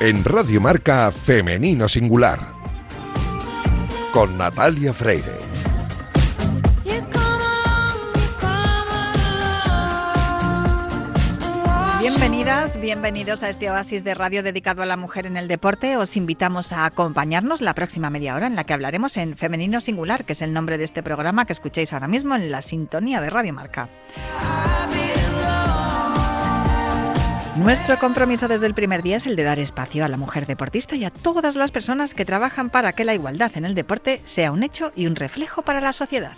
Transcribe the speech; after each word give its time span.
En 0.00 0.22
Radio 0.22 0.60
Marca 0.60 1.10
Femenino 1.10 1.88
Singular. 1.88 2.38
Con 4.12 4.38
Natalia 4.38 4.92
Freire. 4.92 5.38
Bienvenidas, 11.98 12.80
bienvenidos 12.80 13.42
a 13.42 13.48
este 13.48 13.70
oasis 13.70 14.04
de 14.04 14.14
radio 14.14 14.44
dedicado 14.44 14.82
a 14.82 14.86
la 14.86 14.96
mujer 14.96 15.26
en 15.26 15.36
el 15.36 15.48
deporte. 15.48 15.96
Os 15.96 16.16
invitamos 16.16 16.72
a 16.72 16.84
acompañarnos 16.84 17.60
la 17.60 17.74
próxima 17.74 18.08
media 18.08 18.36
hora 18.36 18.46
en 18.46 18.54
la 18.54 18.62
que 18.62 18.74
hablaremos 18.74 19.16
en 19.16 19.36
Femenino 19.36 19.80
Singular, 19.80 20.24
que 20.24 20.34
es 20.34 20.42
el 20.42 20.52
nombre 20.52 20.78
de 20.78 20.84
este 20.84 21.02
programa 21.02 21.44
que 21.44 21.54
escucháis 21.54 21.92
ahora 21.92 22.06
mismo 22.06 22.36
en 22.36 22.52
la 22.52 22.62
sintonía 22.62 23.20
de 23.20 23.30
Radio 23.30 23.52
Marca. 23.52 23.88
Nuestro 27.58 27.98
compromiso 27.98 28.46
desde 28.46 28.66
el 28.66 28.74
primer 28.74 29.02
día 29.02 29.16
es 29.16 29.26
el 29.26 29.34
de 29.34 29.42
dar 29.42 29.58
espacio 29.58 30.04
a 30.04 30.08
la 30.08 30.16
mujer 30.16 30.46
deportista 30.46 30.94
y 30.94 31.04
a 31.04 31.10
todas 31.10 31.56
las 31.56 31.72
personas 31.72 32.14
que 32.14 32.24
trabajan 32.24 32.70
para 32.70 32.92
que 32.92 33.04
la 33.04 33.14
igualdad 33.14 33.50
en 33.56 33.64
el 33.64 33.74
deporte 33.74 34.20
sea 34.24 34.52
un 34.52 34.62
hecho 34.62 34.92
y 34.94 35.08
un 35.08 35.16
reflejo 35.16 35.62
para 35.62 35.80
la 35.80 35.92
sociedad. 35.92 36.36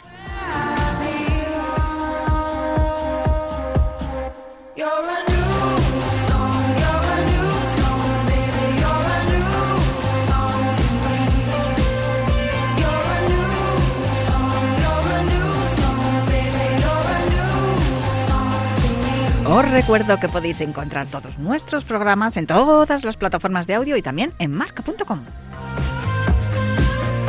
Os 19.60 19.68
recuerdo 19.68 20.18
que 20.18 20.26
podéis 20.26 20.62
encontrar 20.62 21.06
todos 21.06 21.38
nuestros 21.38 21.84
programas 21.84 22.38
en 22.38 22.46
todas 22.46 23.04
las 23.04 23.18
plataformas 23.18 23.66
de 23.66 23.74
audio 23.74 23.98
y 23.98 24.00
también 24.00 24.32
en 24.38 24.52
marca.com. 24.52 25.20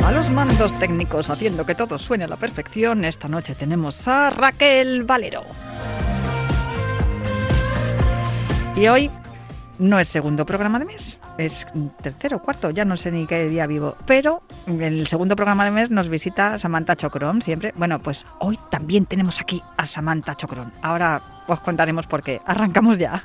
A 0.02 0.12
los 0.12 0.30
mandos 0.30 0.72
técnicos 0.78 1.28
haciendo 1.28 1.66
que 1.66 1.74
todo 1.74 1.98
suene 1.98 2.24
a 2.24 2.28
la 2.28 2.38
perfección, 2.38 3.04
esta 3.04 3.28
noche 3.28 3.54
tenemos 3.54 4.08
a 4.08 4.30
Raquel 4.30 5.02
Valero. 5.02 5.42
Y 8.76 8.86
hoy 8.86 9.10
no 9.78 9.98
es 9.98 10.08
segundo 10.08 10.46
programa 10.46 10.78
de 10.78 10.84
mes, 10.84 11.18
es 11.38 11.66
tercero, 12.02 12.40
cuarto, 12.40 12.70
ya 12.70 12.84
no 12.84 12.96
sé 12.96 13.10
ni 13.10 13.26
qué 13.26 13.48
día 13.48 13.66
vivo. 13.66 13.96
Pero 14.06 14.42
en 14.66 14.82
el 14.82 15.06
segundo 15.06 15.36
programa 15.36 15.64
de 15.64 15.70
mes 15.70 15.90
nos 15.90 16.08
visita 16.08 16.58
Samantha 16.58 16.96
Chocrón 16.96 17.42
siempre. 17.42 17.72
Bueno, 17.76 17.98
pues 18.00 18.24
hoy 18.38 18.58
también 18.70 19.06
tenemos 19.06 19.40
aquí 19.40 19.62
a 19.76 19.86
Samantha 19.86 20.36
Chocrón. 20.36 20.72
Ahora 20.82 21.22
os 21.46 21.60
contaremos 21.60 22.06
por 22.06 22.22
qué. 22.22 22.40
Arrancamos 22.46 22.98
ya. 22.98 23.22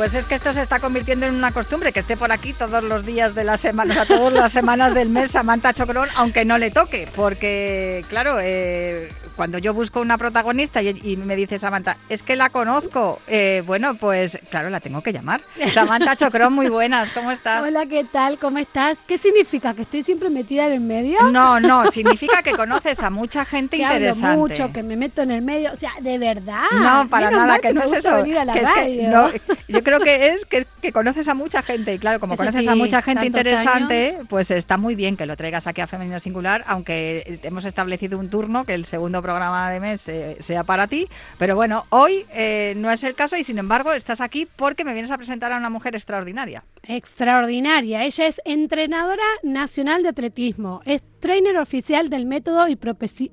Pues 0.00 0.14
es 0.14 0.24
que 0.24 0.34
esto 0.34 0.54
se 0.54 0.62
está 0.62 0.80
convirtiendo 0.80 1.26
en 1.26 1.34
una 1.34 1.52
costumbre, 1.52 1.92
que 1.92 2.00
esté 2.00 2.16
por 2.16 2.32
aquí 2.32 2.54
todos 2.54 2.82
los 2.82 3.04
días 3.04 3.34
de 3.34 3.44
la 3.44 3.58
semana, 3.58 3.92
o 3.92 3.94
sea, 3.94 4.06
todas 4.06 4.32
las 4.32 4.50
semanas 4.50 4.94
del 4.94 5.10
mes 5.10 5.32
Samantha 5.32 5.74
Chocrón, 5.74 6.08
aunque 6.16 6.46
no 6.46 6.56
le 6.56 6.70
toque, 6.70 7.06
porque, 7.14 8.02
claro, 8.08 8.38
eh, 8.40 9.12
cuando 9.36 9.58
yo 9.58 9.74
busco 9.74 10.00
una 10.00 10.18
protagonista 10.18 10.82
y, 10.82 11.16
me 11.16 11.36
dice 11.36 11.58
Samantha, 11.58 11.96
es 12.08 12.22
que 12.22 12.36
la 12.36 12.50
conozco, 12.50 13.20
eh, 13.26 13.62
bueno, 13.66 13.94
pues 13.94 14.38
claro, 14.50 14.70
la 14.70 14.80
tengo 14.80 15.02
que 15.02 15.12
llamar. 15.12 15.42
Samantha 15.72 16.16
Chocrón, 16.16 16.52
muy 16.52 16.68
buenas, 16.68 17.10
¿cómo 17.10 17.30
estás? 17.30 17.66
Hola, 17.66 17.84
¿qué 17.86 18.04
tal? 18.04 18.38
¿Cómo 18.38 18.56
estás? 18.58 18.98
¿Qué 19.06 19.18
significa? 19.18 19.74
¿Que 19.74 19.82
estoy 19.82 20.02
siempre 20.02 20.30
metida 20.30 20.66
en 20.66 20.72
el 20.72 20.80
medio? 20.80 21.22
No, 21.30 21.60
no, 21.60 21.90
significa 21.90 22.42
que 22.42 22.52
conoces 22.52 23.02
a 23.02 23.10
mucha 23.10 23.44
gente 23.44 23.76
que 23.78 23.82
interesante. 23.82 24.26
Hablo 24.26 24.38
mucho, 24.38 24.72
que 24.72 24.82
me 24.82 24.96
meto 24.96 25.20
en 25.22 25.30
el 25.30 25.42
medio, 25.42 25.72
o 25.72 25.76
sea, 25.76 25.92
de 26.00 26.18
verdad. 26.18 26.64
No, 26.72 27.06
para 27.08 27.30
nada, 27.30 27.58
que, 27.58 27.74
no 27.74 27.82
es 27.82 27.92
eso. 27.92 28.16
Venir 28.16 28.38
a 28.38 28.44
la 28.46 28.54
radio. 28.54 29.30
yo 29.68 29.82
creo 29.82 29.89
que 29.98 30.28
es 30.28 30.44
que, 30.46 30.64
que, 30.80 30.92
conoces 30.92 31.28
a 31.28 31.34
mucha 31.34 31.62
gente 31.62 31.94
y 31.94 31.98
claro, 31.98 32.20
como 32.20 32.36
conoces 32.36 32.66
a 32.66 32.74
mucha 32.74 33.02
gente 33.02 33.26
interesante, 33.26 34.18
pues 34.28 34.50
está 34.50 34.76
muy 34.76 34.94
bien 34.94 35.16
que 35.16 35.26
lo 35.26 35.36
traigas 35.36 35.66
aquí 35.66 35.80
a 35.80 35.86
Femenino 35.86 36.20
Singular, 36.20 36.64
aunque 36.66 37.40
hemos 37.42 37.64
establecido 37.64 38.18
un 38.18 38.30
turno 38.30 38.64
que 38.64 38.74
el 38.74 38.84
segundo 38.84 39.22
programa 39.22 39.70
de 39.70 39.80
mes 39.80 40.08
eh, 40.08 40.36
sea 40.40 40.64
para 40.64 40.86
ti. 40.86 41.08
Pero 41.38 41.56
bueno, 41.56 41.84
hoy 41.90 42.26
eh, 42.32 42.74
no 42.76 42.90
es 42.90 43.04
el 43.04 43.14
caso 43.14 43.36
y 43.36 43.44
sin 43.44 43.58
embargo 43.58 43.92
estás 43.92 44.20
aquí 44.20 44.46
porque 44.56 44.84
me 44.84 44.92
vienes 44.92 45.10
a 45.10 45.16
presentar 45.16 45.52
a 45.52 45.56
una 45.56 45.70
mujer 45.70 45.94
extraordinaria. 45.94 46.64
Extraordinaria. 46.82 48.04
Ella 48.04 48.26
es 48.26 48.40
entrenadora 48.44 49.22
nacional 49.42 50.02
de 50.02 50.08
atletismo. 50.10 50.80
Es 50.84 51.02
trainer 51.20 51.58
oficial 51.58 52.08
del 52.10 52.26
método 52.26 52.66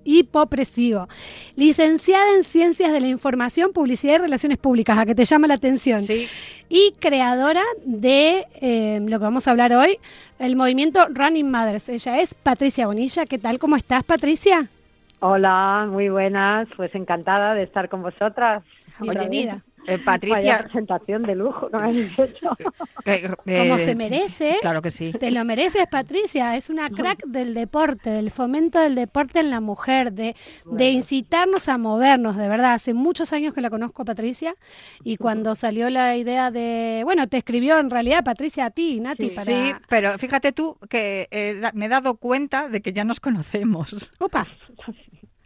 hipopresivo. 0.03 1.07
Licenciada 1.55 2.35
en 2.35 2.43
Ciencias 2.43 2.91
de 2.91 2.99
la 2.99 3.07
Información, 3.07 3.71
Publicidad 3.73 4.15
y 4.15 4.17
Relaciones 4.19 4.57
Públicas, 4.57 4.97
a 4.97 5.05
que 5.05 5.15
te 5.15 5.25
llama 5.25 5.47
la 5.47 5.55
atención. 5.55 6.03
Sí. 6.03 6.27
Y 6.69 6.93
creadora 6.99 7.36
de 7.85 8.47
eh, 8.61 8.99
lo 9.01 9.19
que 9.19 9.23
vamos 9.23 9.47
a 9.47 9.51
hablar 9.51 9.71
hoy, 9.73 9.99
el 10.39 10.55
movimiento 10.55 11.07
Running 11.09 11.49
Mothers. 11.49 11.87
Ella 11.89 12.19
es 12.19 12.33
Patricia 12.33 12.87
Bonilla. 12.87 13.25
¿Qué 13.25 13.37
tal? 13.37 13.59
¿Cómo 13.59 13.75
estás, 13.75 14.03
Patricia? 14.03 14.69
Hola, 15.19 15.87
muy 15.89 16.09
buenas, 16.09 16.67
pues 16.75 16.93
encantada 16.95 17.53
de 17.53 17.63
estar 17.63 17.89
con 17.89 18.01
vosotras. 18.01 18.63
Bienvenida. 18.99 19.63
Eh, 19.87 19.99
Patricia. 19.99 20.59
presentación 20.59 21.23
de 21.23 21.35
lujo 21.35 21.69
que 21.69 21.77
me 21.77 22.01
hecho. 22.01 22.49
Como 23.45 23.77
se 23.77 23.95
merece. 23.95 24.57
Claro 24.61 24.81
que 24.81 24.91
sí. 24.91 25.13
Te 25.13 25.31
lo 25.31 25.45
mereces, 25.45 25.87
Patricia. 25.89 26.55
Es 26.57 26.69
una 26.69 26.89
crack 26.89 27.25
del 27.25 27.53
deporte, 27.53 28.09
del 28.09 28.29
fomento 28.29 28.79
del 28.79 28.95
deporte 28.95 29.39
en 29.39 29.49
la 29.49 29.61
mujer, 29.61 30.11
de, 30.11 30.35
de 30.65 30.89
incitarnos 30.89 31.69
a 31.69 31.77
movernos, 31.77 32.35
de 32.35 32.49
verdad. 32.49 32.73
Hace 32.73 32.93
muchos 32.93 33.31
años 33.31 33.53
que 33.53 33.61
la 33.61 33.69
conozco 33.69 34.01
a 34.01 34.05
Patricia 34.05 34.55
y 35.03 35.15
cuando 35.15 35.55
salió 35.55 35.89
la 35.89 36.17
idea 36.17 36.51
de. 36.51 37.01
Bueno, 37.05 37.27
te 37.27 37.37
escribió 37.37 37.79
en 37.79 37.89
realidad 37.89 38.23
Patricia 38.23 38.65
a 38.65 38.69
ti, 38.71 38.99
Nati. 38.99 39.27
Sí, 39.29 39.41
sí 39.43 39.73
pero 39.87 40.17
fíjate 40.17 40.51
tú 40.51 40.77
que 40.89 41.27
eh, 41.31 41.61
me 41.73 41.85
he 41.85 41.89
dado 41.89 42.17
cuenta 42.17 42.67
de 42.67 42.81
que 42.81 42.91
ya 42.91 43.03
nos 43.03 43.19
conocemos. 43.19 44.09
Opa. 44.19 44.45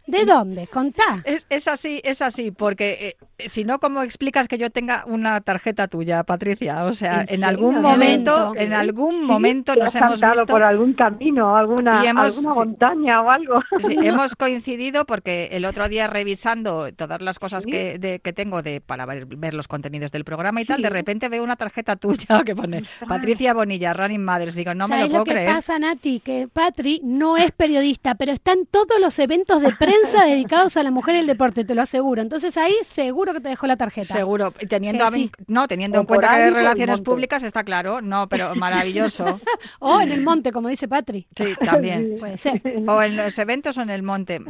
¿De 0.06 0.24
dónde? 0.24 0.66
Contá. 0.66 1.22
Es, 1.24 1.46
es 1.48 1.68
así, 1.68 2.00
es 2.04 2.22
así, 2.22 2.50
porque 2.50 3.16
eh, 3.38 3.48
si 3.48 3.64
no, 3.64 3.78
¿cómo 3.78 4.02
explicas 4.02 4.48
que 4.48 4.58
yo 4.58 4.70
tenga 4.70 5.04
una 5.06 5.40
tarjeta 5.40 5.86
tuya, 5.86 6.24
Patricia? 6.24 6.84
O 6.84 6.94
sea, 6.94 7.24
en 7.26 7.44
algún 7.44 7.80
momento, 7.80 8.54
en 8.56 8.72
algún 8.72 9.24
momento 9.24 9.76
nos 9.76 9.94
hemos 9.94 10.20
visto 10.20 10.46
por 10.46 10.62
algún 10.62 10.94
camino, 10.94 11.56
alguna, 11.56 12.00
alguna 12.00 12.54
montaña 12.54 13.22
o 13.22 13.30
algo. 13.30 13.60
Sí, 13.86 13.96
hemos 14.02 14.34
coincidido 14.34 15.04
porque 15.04 15.50
el 15.52 15.64
otro 15.64 15.88
día 15.88 16.08
revisando 16.08 16.92
todas 16.92 17.22
las 17.22 17.38
cosas 17.38 17.64
que, 17.64 17.98
de, 17.98 18.18
que 18.18 18.32
tengo 18.32 18.62
de 18.62 18.80
para 18.80 19.06
ver, 19.06 19.26
ver, 19.26 19.54
los 19.54 19.68
contenidos 19.68 20.10
del 20.10 20.24
programa 20.24 20.60
y 20.60 20.64
tal, 20.64 20.82
de 20.82 20.90
repente 20.90 21.28
veo 21.28 21.44
una 21.44 21.56
tarjeta 21.56 21.96
tuya 21.96 22.42
que 22.44 22.56
pone 22.56 22.84
Patricia 23.06 23.54
Bonilla, 23.54 23.92
Running 23.92 24.24
Mothers. 24.24 24.54
Digo, 24.56 24.74
no 24.74 24.88
me 24.88 25.00
lo 25.00 25.06
puedo 25.06 25.18
lo 25.18 25.24
que 25.24 25.30
creer. 25.30 25.54
pasa, 25.54 25.78
Nati? 25.78 26.20
Que 26.20 26.48
Patri 26.52 27.00
no 27.04 27.36
es 27.36 27.52
periodista, 27.52 28.16
pero 28.16 28.32
está 28.32 28.52
en 28.52 28.66
todos 28.66 29.00
los 29.00 29.18
eventos 29.18 29.60
de 29.60 29.72
prensa 29.74 29.92
dedicados 30.10 30.76
a 30.76 30.82
la 30.82 30.90
mujer 30.90 31.16
y 31.16 31.18
el 31.18 31.26
deporte, 31.26 31.64
te 31.64 31.74
lo 31.74 31.82
aseguro. 31.82 32.22
Entonces 32.22 32.56
ahí 32.56 32.74
seguro 32.82 33.32
que 33.32 33.40
te 33.40 33.48
dejó 33.48 33.66
la 33.66 33.76
tarjeta. 33.76 34.14
Seguro, 34.14 34.52
teniendo, 34.68 35.04
no, 35.46 35.68
teniendo 35.68 36.00
en 36.00 36.06
cuenta 36.06 36.28
que 36.28 36.36
hay 36.36 36.50
relaciones 36.50 37.00
públicas 37.00 37.42
está 37.42 37.64
claro, 37.64 38.00
no, 38.00 38.28
pero 38.28 38.54
maravilloso. 38.54 39.40
o 39.78 40.00
en 40.00 40.12
el 40.12 40.22
monte, 40.22 40.52
como 40.52 40.68
dice 40.68 40.88
Patri. 40.88 41.26
Sí, 41.36 41.54
también. 41.64 42.16
Puede 42.20 42.38
ser. 42.38 42.62
O 42.86 43.02
en 43.02 43.16
los 43.16 43.38
eventos 43.38 43.76
o 43.78 43.82
en 43.82 43.90
el 43.90 44.02
monte. 44.02 44.40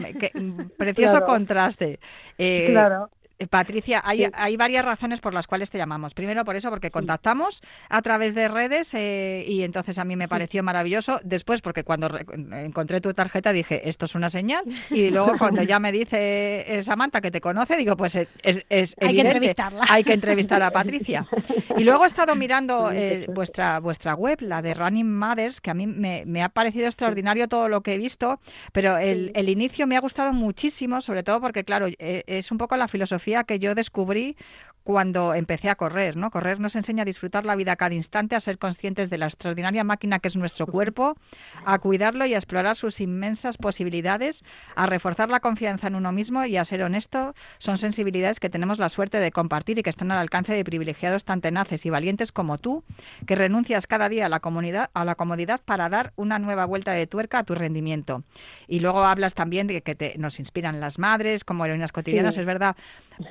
precioso 0.77 1.25
contraste. 1.25 2.01
Eh, 2.39 2.69
claro. 2.71 3.11
Eh, 3.43 3.47
Patricia, 3.49 4.03
hay, 4.05 4.29
hay, 4.33 4.57
varias 4.57 4.85
razones 4.85 5.21
por 5.21 5.35
las 5.35 5.47
cuales 5.47 5.71
te 5.71 5.79
llamamos. 5.79 6.15
Primero 6.15 6.45
por 6.45 6.57
eso, 6.57 6.71
porque 6.71 6.91
contactamos 6.91 7.63
a 7.89 8.01
través 8.03 8.35
de 8.35 8.49
redes 8.49 8.95
eh, 8.95 9.45
y 9.47 9.63
entonces 9.63 9.99
a 9.99 10.05
mí 10.05 10.17
me 10.17 10.29
pareció 10.29 10.63
maravilloso. 10.63 11.21
Después, 11.25 11.61
porque 11.61 11.83
cuando 11.83 12.09
encontré 12.53 13.01
tu 13.01 13.13
tarjeta 13.15 13.53
dije, 13.53 13.89
esto 13.89 14.07
es 14.07 14.15
una 14.15 14.29
señal. 14.29 14.65
Y 15.03 15.11
luego 15.11 15.37
cuando 15.39 15.63
ya 15.63 15.79
me 15.79 15.91
dice 15.91 16.65
eh, 16.67 16.83
Samantha 16.83 17.21
que 17.21 17.31
te 17.31 17.41
conoce, 17.41 17.77
digo, 17.77 17.97
pues 17.97 18.15
es, 18.15 18.29
es 18.43 18.95
hay 19.01 19.15
que 19.15 19.23
entrevistarla. 19.23 19.85
Hay 19.89 20.05
que 20.05 20.13
entrevistar 20.13 20.63
a 20.63 20.71
Patricia. 20.71 21.27
Y 21.75 21.85
luego 21.85 22.05
he 22.05 22.07
estado 22.07 22.37
mirando 22.37 22.91
vuestra, 23.29 23.81
vuestra 23.81 24.15
web, 24.15 24.41
la 24.43 24.61
de 24.61 24.75
Running 24.75 25.19
Mothers, 25.19 25.61
que 25.61 25.71
a 25.71 25.75
mí 25.75 25.87
me, 25.87 26.43
ha 26.43 26.51
parecido 26.51 26.87
extraordinario 26.87 27.49
todo 27.49 27.69
lo 27.69 27.81
que 27.81 27.95
he 27.95 27.97
visto, 27.97 28.41
pero 28.73 28.99
el, 28.99 29.33
el 29.35 29.49
inicio 29.49 29.87
me 29.87 29.97
ha 29.97 30.01
gustado 30.01 30.35
muchísimo, 30.35 31.01
sobre 31.01 31.23
todo 31.23 31.41
porque, 31.41 31.65
claro, 31.65 31.87
es 31.99 32.53
un 32.53 32.59
poco 32.59 32.77
la 32.77 32.89
filosofía 32.89 33.32
que 33.45 33.59
yo 33.59 33.75
descubrí 33.75 34.37
cuando 34.85 35.35
empecé 35.35 35.71
a 35.71 35.77
correr, 35.77 36.17
¿no? 36.17 36.31
Correr 36.31 36.61
nos 36.61 36.77
enseña 36.77 37.03
a 37.03 37.05
disfrutar 37.05 37.45
la 37.45 37.57
vida 37.57 37.77
cada 37.77 37.95
instante, 37.95 38.35
a 38.35 38.41
ser 38.41 38.59
conscientes 38.59 39.11
de 39.11 39.19
la 39.19 39.27
extraordinaria 39.27 39.85
máquina 39.85 40.19
que 40.19 40.29
es 40.29 40.37
nuestro 40.37 40.67
cuerpo, 40.67 41.17
a 41.65 41.79
cuidarlo 41.79 42.27
y 42.27 42.35
a 42.35 42.39
explorar 42.39 42.77
sus 42.77 43.01
inmensas 43.01 43.59
posibilidades, 43.59 44.43
a 44.75 44.87
reforzar 44.87 45.31
la 45.31 45.41
confianza 45.41 45.87
en 45.87 45.95
uno 45.95 46.13
mismo 46.13 46.45
y 46.45 46.57
a 46.57 46.65
ser 46.65 46.83
honesto. 46.83 47.35
Son 47.59 47.79
sensibilidades 47.79 48.41
que 48.41 48.51
tenemos 48.51 48.79
la 48.79 48.89
suerte 48.89 49.19
de 49.19 49.31
compartir 49.31 49.79
y 49.79 49.83
que 49.83 49.91
están 49.91 50.11
al 50.11 50.19
alcance 50.19 50.53
de 50.53 50.65
privilegiados 50.65 51.25
tan 51.25 51.41
tenaces 51.41 51.87
y 51.87 51.91
valientes 51.91 52.33
como 52.33 52.59
tú, 52.59 52.85
que 53.27 53.35
renuncias 53.35 53.87
cada 53.87 54.09
día 54.09 54.27
a 54.27 54.29
la, 54.29 54.41
comunidad, 54.41 54.91
a 54.95 55.05
la 55.05 55.15
comodidad 55.15 55.61
para 55.65 55.89
dar 55.89 56.13
una 56.17 56.39
nueva 56.39 56.65
vuelta 56.65 56.93
de 56.93 57.07
tuerca 57.07 57.41
a 57.41 57.45
tu 57.45 57.55
rendimiento. 57.55 58.25
Y 58.67 58.81
luego 58.81 59.05
hablas 59.05 59.35
también 59.35 59.67
de 59.67 59.83
que 59.83 59.95
te, 59.95 60.19
nos 60.19 60.41
inspiran 60.41 60.81
las 60.81 60.99
madres 60.99 61.45
como 61.45 61.65
heroínas 61.65 61.93
cotidianas, 61.93 62.37
es 62.37 62.47
verdad. 62.47 62.77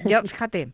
Yo, 0.05 0.21
fíjate, 0.25 0.71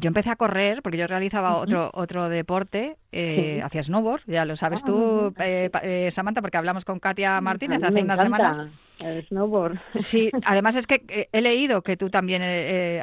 yo 0.00 0.08
empecé 0.08 0.30
a 0.30 0.36
correr 0.36 0.82
porque 0.82 0.98
yo 0.98 1.06
realizaba 1.06 1.56
otro 1.56 1.90
otro 1.94 2.28
deporte, 2.28 2.96
eh, 3.10 3.60
hacía 3.62 3.82
snowboard, 3.82 4.22
ya 4.26 4.44
lo 4.44 4.56
sabes 4.56 4.84
tú, 4.84 5.32
ah, 5.36 5.46
eh, 5.46 5.70
eh, 5.82 6.10
Samantha, 6.10 6.42
porque 6.42 6.58
hablamos 6.58 6.84
con 6.84 6.98
Katia 7.00 7.40
Martínez 7.40 7.82
hace 7.82 8.02
unas 8.02 8.20
semanas. 8.20 8.68
El 9.00 9.24
snowboard. 9.26 9.78
Sí, 9.94 10.30
además 10.44 10.74
es 10.74 10.86
que 10.86 11.04
eh, 11.08 11.28
he 11.32 11.40
leído 11.40 11.82
que 11.82 11.96
tú 11.96 12.10
también 12.10 12.42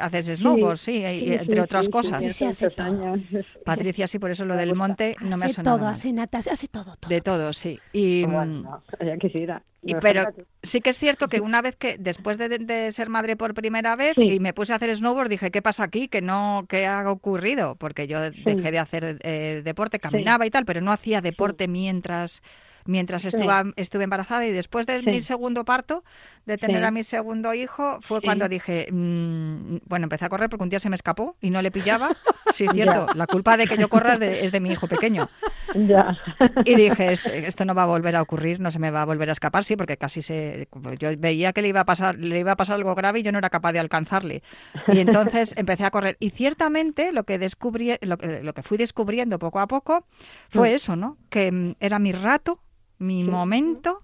haces 0.00 0.26
snowboard, 0.38 0.76
sí, 0.76 1.02
entre 1.04 1.60
otras 1.60 1.88
cosas. 1.88 2.12
Patricia 2.12 2.50
hace 2.50 2.70
todo. 2.70 3.16
Patricia, 3.64 4.06
sí, 4.06 4.18
por 4.18 4.30
eso 4.30 4.44
lo 4.44 4.56
del 4.56 4.74
monte 4.74 5.16
no 5.22 5.36
me 5.36 5.46
ha 5.46 5.48
sonado. 5.48 5.78
Todo, 5.78 5.88
hace 5.88 6.12
natación, 6.12 6.52
hace 6.52 6.68
todo, 6.68 6.96
todo. 6.96 7.08
De 7.08 7.20
todo, 7.20 7.52
sí. 7.52 7.80
Y, 7.92 8.24
bueno, 8.26 8.82
ya 9.00 9.16
quisiera. 9.16 9.62
Y, 9.82 9.94
pero 9.94 10.24
sí 10.62 10.80
que 10.80 10.90
es 10.90 10.98
cierto 10.98 11.28
que 11.28 11.40
una 11.40 11.62
vez 11.62 11.76
que, 11.76 11.96
después 11.96 12.38
de, 12.38 12.90
ser 12.90 13.08
madre 13.08 13.36
por 13.36 13.54
primera 13.54 13.94
vez 13.94 14.18
y 14.18 14.40
me 14.40 14.52
puse 14.52 14.72
a 14.72 14.76
hacer 14.76 14.94
snowboard, 14.94 15.28
dije, 15.28 15.50
¿qué 15.50 15.62
pasa 15.62 15.84
aquí? 15.84 16.08
¿Qué, 16.08 16.20
no, 16.20 16.66
qué 16.68 16.86
ha 16.86 17.08
ocurrido? 17.10 17.76
Porque 17.76 18.08
yo 18.08 18.20
dejé 18.20 18.70
de 18.72 18.78
hacer 18.78 19.18
eh, 19.22 19.62
deporte, 19.98 20.16
caminaba 20.16 20.46
y 20.46 20.50
tal, 20.50 20.64
pero 20.64 20.80
no 20.80 20.92
hacía 20.92 21.20
deporte 21.20 21.68
mientras 21.68 22.42
mientras 22.86 23.24
estuve, 23.24 23.72
estuve 23.76 24.04
embarazada 24.04 24.46
y 24.46 24.52
después 24.52 24.86
de 24.86 25.02
mi 25.02 25.20
segundo 25.20 25.64
parto, 25.64 26.04
de 26.46 26.58
tener 26.58 26.84
a 26.84 26.92
mi 26.92 27.02
segundo 27.02 27.52
hijo, 27.54 27.98
fue 28.00 28.20
cuando 28.22 28.48
dije, 28.48 28.86
mm, 28.90 29.78
bueno, 29.84 30.04
empecé 30.04 30.26
a 30.26 30.28
correr 30.28 30.48
porque 30.48 30.62
un 30.62 30.68
día 30.68 30.78
se 30.78 30.88
me 30.88 30.94
escapó 30.94 31.36
y 31.40 31.50
no 31.50 31.60
le 31.60 31.72
pillaba. 31.72 32.10
Sí, 32.52 32.66
cierto, 32.72 33.06
la 33.14 33.26
culpa 33.26 33.56
de 33.56 33.66
que 33.66 33.76
yo 33.76 33.88
corra 33.88 34.14
es 34.14 34.52
de, 34.52 34.60
mi 34.60 34.70
hijo 34.70 34.86
pequeño. 34.86 35.28
Ya. 35.74 36.16
Y 36.64 36.76
dije, 36.76 37.12
este, 37.12 37.48
esto 37.48 37.64
no 37.64 37.74
va 37.74 37.82
a 37.82 37.86
volver 37.86 38.14
a 38.14 38.22
ocurrir, 38.22 38.60
no 38.60 38.70
se 38.70 38.78
me 38.78 38.92
va 38.92 39.02
a 39.02 39.04
volver 39.04 39.28
a 39.28 39.32
escapar, 39.32 39.64
sí, 39.64 39.76
porque 39.76 39.96
casi 39.96 40.22
se, 40.22 40.68
yo 40.98 41.10
veía 41.18 41.52
que 41.52 41.62
le 41.62 41.68
iba 41.68 41.80
a 41.80 41.84
pasar, 41.84 42.16
le 42.16 42.38
iba 42.38 42.52
a 42.52 42.56
pasar 42.56 42.76
algo 42.76 42.94
grave 42.94 43.18
y 43.18 43.22
yo 43.24 43.32
no 43.32 43.38
era 43.38 43.50
capaz 43.50 43.72
de 43.72 43.80
alcanzarle. 43.80 44.44
Y 44.86 45.00
entonces 45.00 45.52
empecé 45.56 45.84
a 45.84 45.90
correr. 45.90 46.16
Y 46.20 46.30
ciertamente 46.30 47.10
lo 47.10 47.24
que 47.24 47.38
descubrí, 47.38 47.96
lo, 48.02 48.16
lo 48.42 48.54
que 48.54 48.62
fui 48.62 48.78
descubriendo 48.78 49.40
poco 49.40 49.58
a 49.58 49.66
poco 49.66 50.06
fue 50.48 50.70
mm. 50.70 50.74
eso, 50.74 50.94
¿no? 50.94 51.18
Que 51.28 51.50
mm, 51.50 51.74
era 51.80 51.98
mi 51.98 52.12
rato 52.12 52.60
mi 52.98 53.24
momento. 53.24 54.02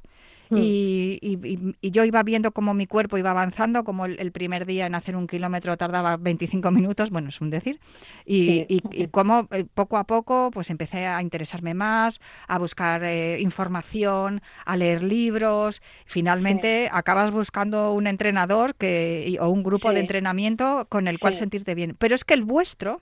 Mm. 0.52 0.58
Y, 0.60 1.90
yo 1.90 2.04
iba 2.04 2.22
viendo 2.22 2.52
cómo 2.52 2.74
mi 2.74 2.86
cuerpo 2.86 3.18
iba 3.18 3.30
avanzando, 3.30 3.84
como 3.84 4.06
el, 4.06 4.32
primer 4.32 4.66
día 4.66 4.86
en 4.86 4.94
hacer 4.94 5.16
un 5.16 5.26
kilómetro 5.26 5.76
tardaba 5.76 6.16
25 6.16 6.70
minutos, 6.70 7.10
bueno, 7.10 7.30
es 7.30 7.40
un 7.40 7.50
decir, 7.50 7.80
y, 8.26 8.66
y, 8.68 9.08
cómo 9.08 9.48
eh, 9.50 9.64
poco 9.72 9.96
a 9.96 10.04
poco 10.04 10.50
pues 10.52 10.70
empecé 10.70 11.06
a 11.06 11.22
interesarme 11.22 11.74
más, 11.74 12.20
a 12.48 12.58
buscar 12.58 13.02
eh, 13.04 13.40
información, 13.40 14.42
a 14.64 14.76
leer 14.76 15.02
libros, 15.02 15.82
finalmente 16.04 16.88
acabas 16.92 17.30
buscando 17.30 17.92
un 17.92 18.06
entrenador 18.06 18.74
que, 18.74 19.38
o 19.40 19.48
un 19.48 19.62
grupo 19.62 19.92
de 19.92 20.00
entrenamiento 20.00 20.86
con 20.88 21.08
el 21.08 21.18
cual 21.18 21.34
sentirte 21.34 21.74
bien. 21.74 21.96
Pero 21.98 22.14
es 22.14 22.24
que 22.24 22.34
el 22.34 22.42
vuestro, 22.42 23.00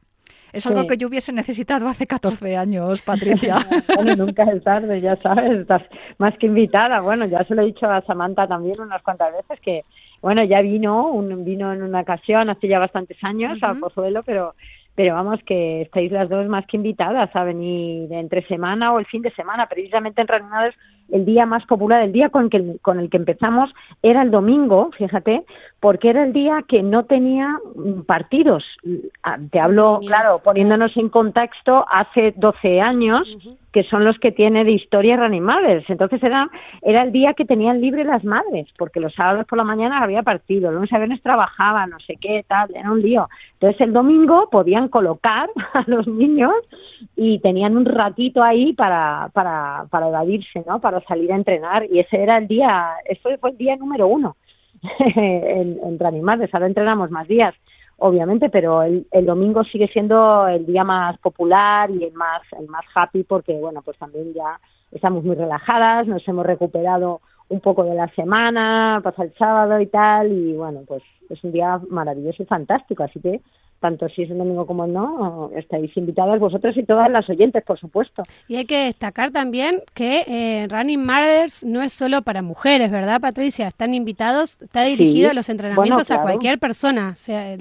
es 0.53 0.67
algo 0.67 0.87
que 0.87 0.97
yo 0.97 1.09
hubiese 1.09 1.33
necesitado 1.33 1.89
hace 1.89 2.07
14 2.07 2.57
años, 2.57 3.03
Patricia. 3.03 3.57
bueno, 3.95 4.27
nunca 4.27 4.45
es 4.45 4.63
tarde, 4.63 5.01
ya 5.01 5.17
sabes, 5.17 5.61
estás 5.61 5.83
más 6.19 6.37
que 6.39 6.47
invitada. 6.47 7.01
Bueno, 7.01 7.27
ya 7.27 7.45
se 7.45 7.55
lo 7.55 7.63
he 7.63 7.67
dicho 7.67 7.87
a 7.87 8.03
Samantha 8.03 8.47
también 8.47 8.81
unas 8.81 9.03
cuantas 9.03 9.33
veces 9.33 9.61
que, 9.61 9.85
bueno, 10.23 10.45
ya 10.45 10.61
vino, 10.61 11.09
un, 11.09 11.45
vino 11.45 11.73
en 11.73 11.83
una 11.83 12.01
ocasión 12.01 12.51
hace 12.51 12.69
ya 12.69 12.79
bastantes 12.79 13.23
años 13.23 13.63
a 13.63 13.75
Pozuelo, 13.75 14.23
pero 14.23 14.55
pero 15.01 15.15
vamos 15.15 15.41
que 15.47 15.81
estáis 15.83 16.13
las 16.13 16.29
dos 16.29 16.47
más 16.49 16.67
que 16.67 16.77
invitadas 16.77 17.35
a 17.35 17.45
venir 17.45 18.13
entre 18.13 18.47
semana 18.47 18.93
o 18.93 18.99
el 18.99 19.07
fin 19.07 19.23
de 19.23 19.31
semana, 19.33 19.67
precisamente 19.67 20.21
en 20.21 20.29
Reuniones 20.29 20.75
el 21.11 21.25
día 21.25 21.47
más 21.47 21.65
popular, 21.65 22.03
el 22.03 22.13
día 22.13 22.29
con, 22.29 22.51
que, 22.51 22.77
con 22.83 23.01
el 23.01 23.09
que 23.09 23.17
empezamos 23.17 23.73
era 24.03 24.21
el 24.21 24.31
domingo, 24.31 24.91
fíjate, 24.99 25.45
porque 25.81 26.11
era 26.11 26.25
el 26.25 26.35
día 26.35 26.63
que 26.69 26.83
no 26.83 27.05
tenía 27.07 27.59
mm, 27.75 28.03
partidos. 28.03 28.65
Ah, 29.23 29.39
te 29.51 29.59
hablo, 29.59 30.01
claro, 30.07 30.41
poniéndonos 30.45 30.95
en 30.97 31.09
contexto, 31.09 31.87
hace 31.91 32.35
12 32.37 32.81
años, 32.83 33.27
que 33.73 33.85
son 33.85 34.05
los 34.05 34.19
que 34.19 34.31
tiene 34.31 34.65
de 34.65 34.73
historia 34.73 35.17
reanimables. 35.17 35.89
Entonces 35.89 36.23
era, 36.23 36.51
era 36.83 37.03
el 37.03 37.13
día 37.13 37.33
que 37.33 37.47
tenían 37.47 37.81
libre 37.81 38.05
las 38.05 38.25
madres, 38.25 38.69
porque 38.77 39.01
los 39.01 39.15
sábados 39.15 39.47
por 39.47 39.57
la 39.57 39.65
mañana 39.65 40.03
había 40.03 40.23
partido, 40.23 40.71
los 40.71 40.75
lunes 40.75 40.93
a 40.93 40.99
viernes 40.99 41.23
trabajaban, 41.23 41.91
no 41.91 42.01
sé 42.01 42.17
qué, 42.21 42.45
tal, 42.47 42.75
era 42.75 42.91
un 42.93 43.01
lío. 43.01 43.29
Entonces 43.55 43.81
el 43.81 43.95
domingo 43.95 44.51
podían 44.51 44.89
colocar 44.89 45.49
a 45.73 45.85
los 45.87 46.07
niños 46.07 46.53
y 47.17 47.39
tenían 47.39 47.79
un 47.79 47.87
ratito 47.87 48.43
ahí 48.43 48.75
para, 48.75 49.31
para, 49.33 49.87
para 49.89 50.09
evadirse, 50.09 50.63
¿no? 50.67 50.79
Para 50.79 51.01
salir 51.03 51.33
a 51.33 51.37
entrenar 51.37 51.87
y 51.91 52.01
ese 52.01 52.23
era 52.23 52.37
el 52.37 52.49
día, 52.49 52.91
ese 53.07 53.39
fue 53.39 53.51
el 53.51 53.57
día 53.57 53.77
número 53.77 54.07
uno 54.07 54.37
en, 55.17 55.79
en 55.83 55.99
reanimables. 55.99 56.53
Ahora 56.53 56.67
entrenamos 56.67 57.11
más 57.11 57.29
días 57.29 57.55
obviamente, 58.01 58.49
pero 58.49 58.83
el, 58.83 59.07
el, 59.11 59.27
domingo 59.27 59.63
sigue 59.65 59.87
siendo 59.89 60.49
el 60.49 60.65
día 60.65 60.85
más 60.85 61.19
popular 61.19 61.91
y 61.91 62.05
el 62.05 62.13
más, 62.15 62.43
el 62.59 62.67
más 62.67 62.85
happy 62.95 63.25
porque, 63.25 63.53
bueno, 63.53 63.83
pues 63.83 63.99
también 63.99 64.33
ya 64.33 64.59
estamos 64.91 65.23
muy 65.23 65.37
relajadas, 65.37 66.07
nos 66.07 66.27
hemos 66.27 66.47
recuperado 66.47 67.21
un 67.51 67.61
poco 67.61 67.85
de 67.85 67.95
la 67.95 68.09
semana, 68.15 69.01
pasa 69.05 69.25
el 69.25 69.35
sábado 69.35 69.81
y 69.81 69.87
tal, 69.87 70.33
y 70.33 70.55
bueno, 70.55 70.81
pues 70.87 71.03
es 71.29 71.43
un 71.45 71.53
día 71.53 71.81
maravilloso 71.91 72.43
y 72.43 72.47
fantástico, 72.47 73.03
así 73.03 73.21
que 73.21 73.41
tanto 73.81 74.09
si 74.09 74.23
es 74.23 74.31
el 74.31 74.39
domingo 74.39 74.67
como 74.67 74.87
no, 74.87 75.51
estáis 75.57 75.97
invitadas 75.97 76.39
vosotros 76.39 76.77
y 76.77 76.85
todas 76.85 77.11
las 77.11 77.29
oyentes, 77.29 77.65
por 77.65 77.79
supuesto. 77.79 78.23
Y 78.47 78.57
hay 78.57 78.67
que 78.67 78.85
destacar 78.85 79.33
también 79.33 79.81
que 79.95 80.25
eh, 80.27 80.69
Running 80.69 81.05
Matters 81.05 81.65
no 81.65 81.83
es 81.83 81.93
solo 81.93 82.23
para 82.23 82.43
mujeres, 82.43 82.91
¿verdad, 82.91 83.21
Patricia? 83.21 83.67
Están 83.67 83.95
invitados, 83.95 84.61
está 84.63 84.83
dirigido 84.83 85.31
a 85.31 85.35
los 85.35 85.49
entrenamientos 85.49 86.11
a 86.11 86.23
cualquier 86.23 86.59
persona, 86.59 87.15
sea, 87.15 87.57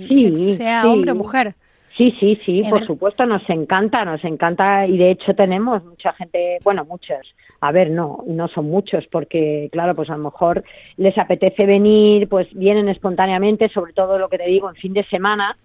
sea 0.57 0.83
hombre 0.87 1.11
o 1.11 1.15
mujer. 1.15 1.55
Sí, 1.99 2.15
sí, 2.17 2.35
sí, 2.37 2.61
por 2.69 2.85
supuesto, 2.85 3.25
nos 3.25 3.41
encanta, 3.49 4.05
nos 4.05 4.23
encanta 4.23 4.87
y 4.87 4.97
de 4.97 5.11
hecho 5.11 5.33
tenemos 5.33 5.83
mucha 5.83 6.13
gente, 6.13 6.57
bueno, 6.63 6.85
muchos, 6.85 7.35
a 7.59 7.73
ver, 7.73 7.91
no, 7.91 8.23
no 8.25 8.47
son 8.47 8.69
muchos 8.69 9.05
porque, 9.07 9.67
claro, 9.69 9.93
pues 9.95 10.09
a 10.09 10.15
lo 10.15 10.23
mejor 10.23 10.63
les 10.95 11.17
apetece 11.17 11.65
venir, 11.65 12.29
pues 12.29 12.47
vienen 12.53 12.87
espontáneamente, 12.87 13.67
sobre 13.67 13.91
todo 13.91 14.17
lo 14.17 14.29
que 14.29 14.37
te 14.37 14.47
digo, 14.47 14.69
en 14.69 14.75
fin 14.75 14.93
de 14.93 15.03
semana, 15.07 15.57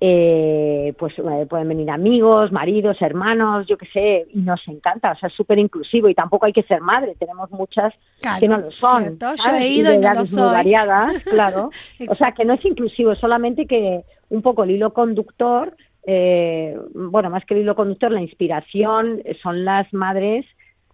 eh, 0.00 0.94
pues 0.96 1.12
eh, 1.18 1.46
pueden 1.50 1.68
venir 1.68 1.90
amigos, 1.90 2.52
maridos, 2.52 2.96
hermanos, 3.00 3.66
yo 3.66 3.76
qué 3.76 3.86
sé, 3.86 4.26
y 4.32 4.40
nos 4.40 4.60
encanta, 4.68 5.10
o 5.10 5.16
sea, 5.16 5.28
es 5.28 5.34
súper 5.34 5.58
inclusivo 5.58 6.08
y 6.08 6.14
tampoco 6.14 6.46
hay 6.46 6.52
que 6.52 6.62
ser 6.62 6.80
madre, 6.80 7.16
tenemos 7.18 7.50
muchas 7.50 7.92
que 8.38 8.46
no 8.46 8.58
lo 8.58 8.70
son. 8.70 9.18
Yo 9.18 9.56
he 9.56 9.68
ido 9.68 9.92
y, 9.92 9.98
no 9.98 10.14
lo 10.14 10.24
soy. 10.24 10.42
Muy 10.42 10.52
variadas, 10.52 11.22
claro. 11.24 11.70
o 12.08 12.14
sea, 12.14 12.30
que 12.30 12.44
no 12.44 12.54
es 12.54 12.64
inclusivo, 12.64 13.16
solamente 13.16 13.66
que 13.66 14.04
un 14.28 14.42
poco 14.42 14.62
el 14.62 14.70
hilo 14.70 14.92
conductor, 14.92 15.76
eh, 16.06 16.78
bueno, 16.94 17.28
más 17.28 17.44
que 17.44 17.54
el 17.54 17.60
hilo 17.62 17.74
conductor, 17.74 18.12
la 18.12 18.22
inspiración 18.22 19.20
son 19.42 19.64
las 19.64 19.92
madres 19.92 20.46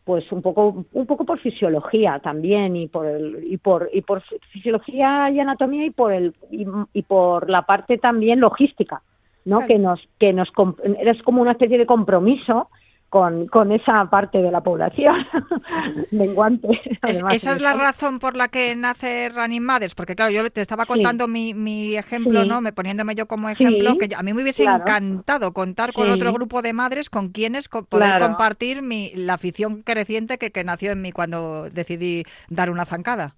pues 0.04 0.30
un 0.32 0.42
poco 0.42 0.84
un 0.92 1.06
poco 1.06 1.25
por 1.25 1.40
fisiología 1.40 2.20
también 2.23 2.76
y 2.76 2.88
por 2.88 3.06
el, 3.06 3.42
y 3.44 3.56
por 3.56 3.88
y 3.92 4.02
por 4.02 4.23
fisiología 4.52 5.30
y 5.30 5.40
anatomía 5.40 5.87
y 5.87 5.90
por 5.90 6.12
el 6.12 6.34
y, 6.50 7.02
por 7.02 7.49
la 7.49 7.62
parte 7.62 7.99
también 7.99 8.40
logística 8.40 9.02
no 9.46 9.66
que 9.66 9.78
nos 9.78 10.00
que 10.18 10.32
nos 10.32 10.49
es 11.00 11.23
como 11.23 11.40
una 11.40 11.52
especie 11.52 11.78
de 11.78 11.87
compromiso 11.87 12.68
con, 13.14 13.47
con 13.47 13.71
esa 13.71 14.11
parte 14.11 14.42
de 14.42 14.50
la 14.50 14.61
población 14.61 15.14
menguante. 16.11 16.66
esa 17.04 17.52
es 17.52 17.61
la 17.61 17.75
razón 17.75 18.18
por 18.18 18.35
la 18.35 18.49
que 18.49 18.75
nace 18.75 19.28
Running 19.28 19.64
Mothers, 19.64 19.94
porque 19.94 20.16
claro, 20.16 20.33
yo 20.33 20.50
te 20.50 20.61
estaba 20.61 20.85
contando 20.85 21.28
mi, 21.28 21.54
mi 21.54 21.94
ejemplo, 21.94 22.44
¿no? 22.44 22.61
Me 22.61 22.73
poniéndome 22.73 23.14
yo 23.14 23.26
como 23.26 23.49
ejemplo, 23.49 23.97
que 23.99 24.09
a 24.16 24.23
mí 24.25 24.35
me 24.35 24.42
hubiese 24.42 24.64
encantado 24.64 25.52
contar 25.52 25.92
con 25.92 26.11
otro 26.11 26.33
grupo 26.33 26.61
de 26.61 26.73
madres 26.73 27.09
con 27.09 27.28
quienes 27.28 27.68
poder 27.68 28.18
compartir 28.18 28.83
mi, 28.83 29.12
la 29.14 29.35
afición 29.35 29.83
creciente 29.83 30.37
que, 30.37 30.50
que 30.50 30.64
nació 30.64 30.90
en 30.90 31.00
mí 31.00 31.12
cuando 31.12 31.71
decidí 31.71 32.25
dar 32.49 32.68
una 32.68 32.85
zancada. 32.85 33.37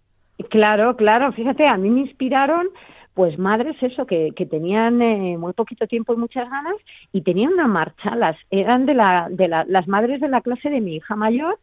Claro, 0.49 0.97
claro, 0.97 1.33
fíjate, 1.33 1.69
a 1.69 1.77
mí 1.77 1.91
me 1.91 2.01
inspiraron 2.01 2.69
pues 3.17 3.39
madres 3.39 3.77
eso 3.81 4.05
que, 4.05 4.33
que 4.37 4.45
tenían 4.45 5.01
eh, 5.01 5.39
muy 5.39 5.55
poquito 5.55 5.87
tiempo 5.87 6.13
y 6.13 6.19
muchas 6.19 6.51
ganas 6.51 6.75
y 7.13 7.23
tenían 7.23 7.55
una 7.55 7.67
marcha 7.67 8.15
las 8.15 8.37
eran 8.51 8.85
de 8.85 8.93
la 8.93 9.29
de 9.31 9.49
la, 9.49 9.65
las 9.65 9.89
madres 9.89 10.21
de 10.21 10.29
la 10.29 10.43
clase 10.43 10.69
de 10.69 10.83
mi 10.83 10.97
hija 10.97 11.17
mayor 11.17 11.59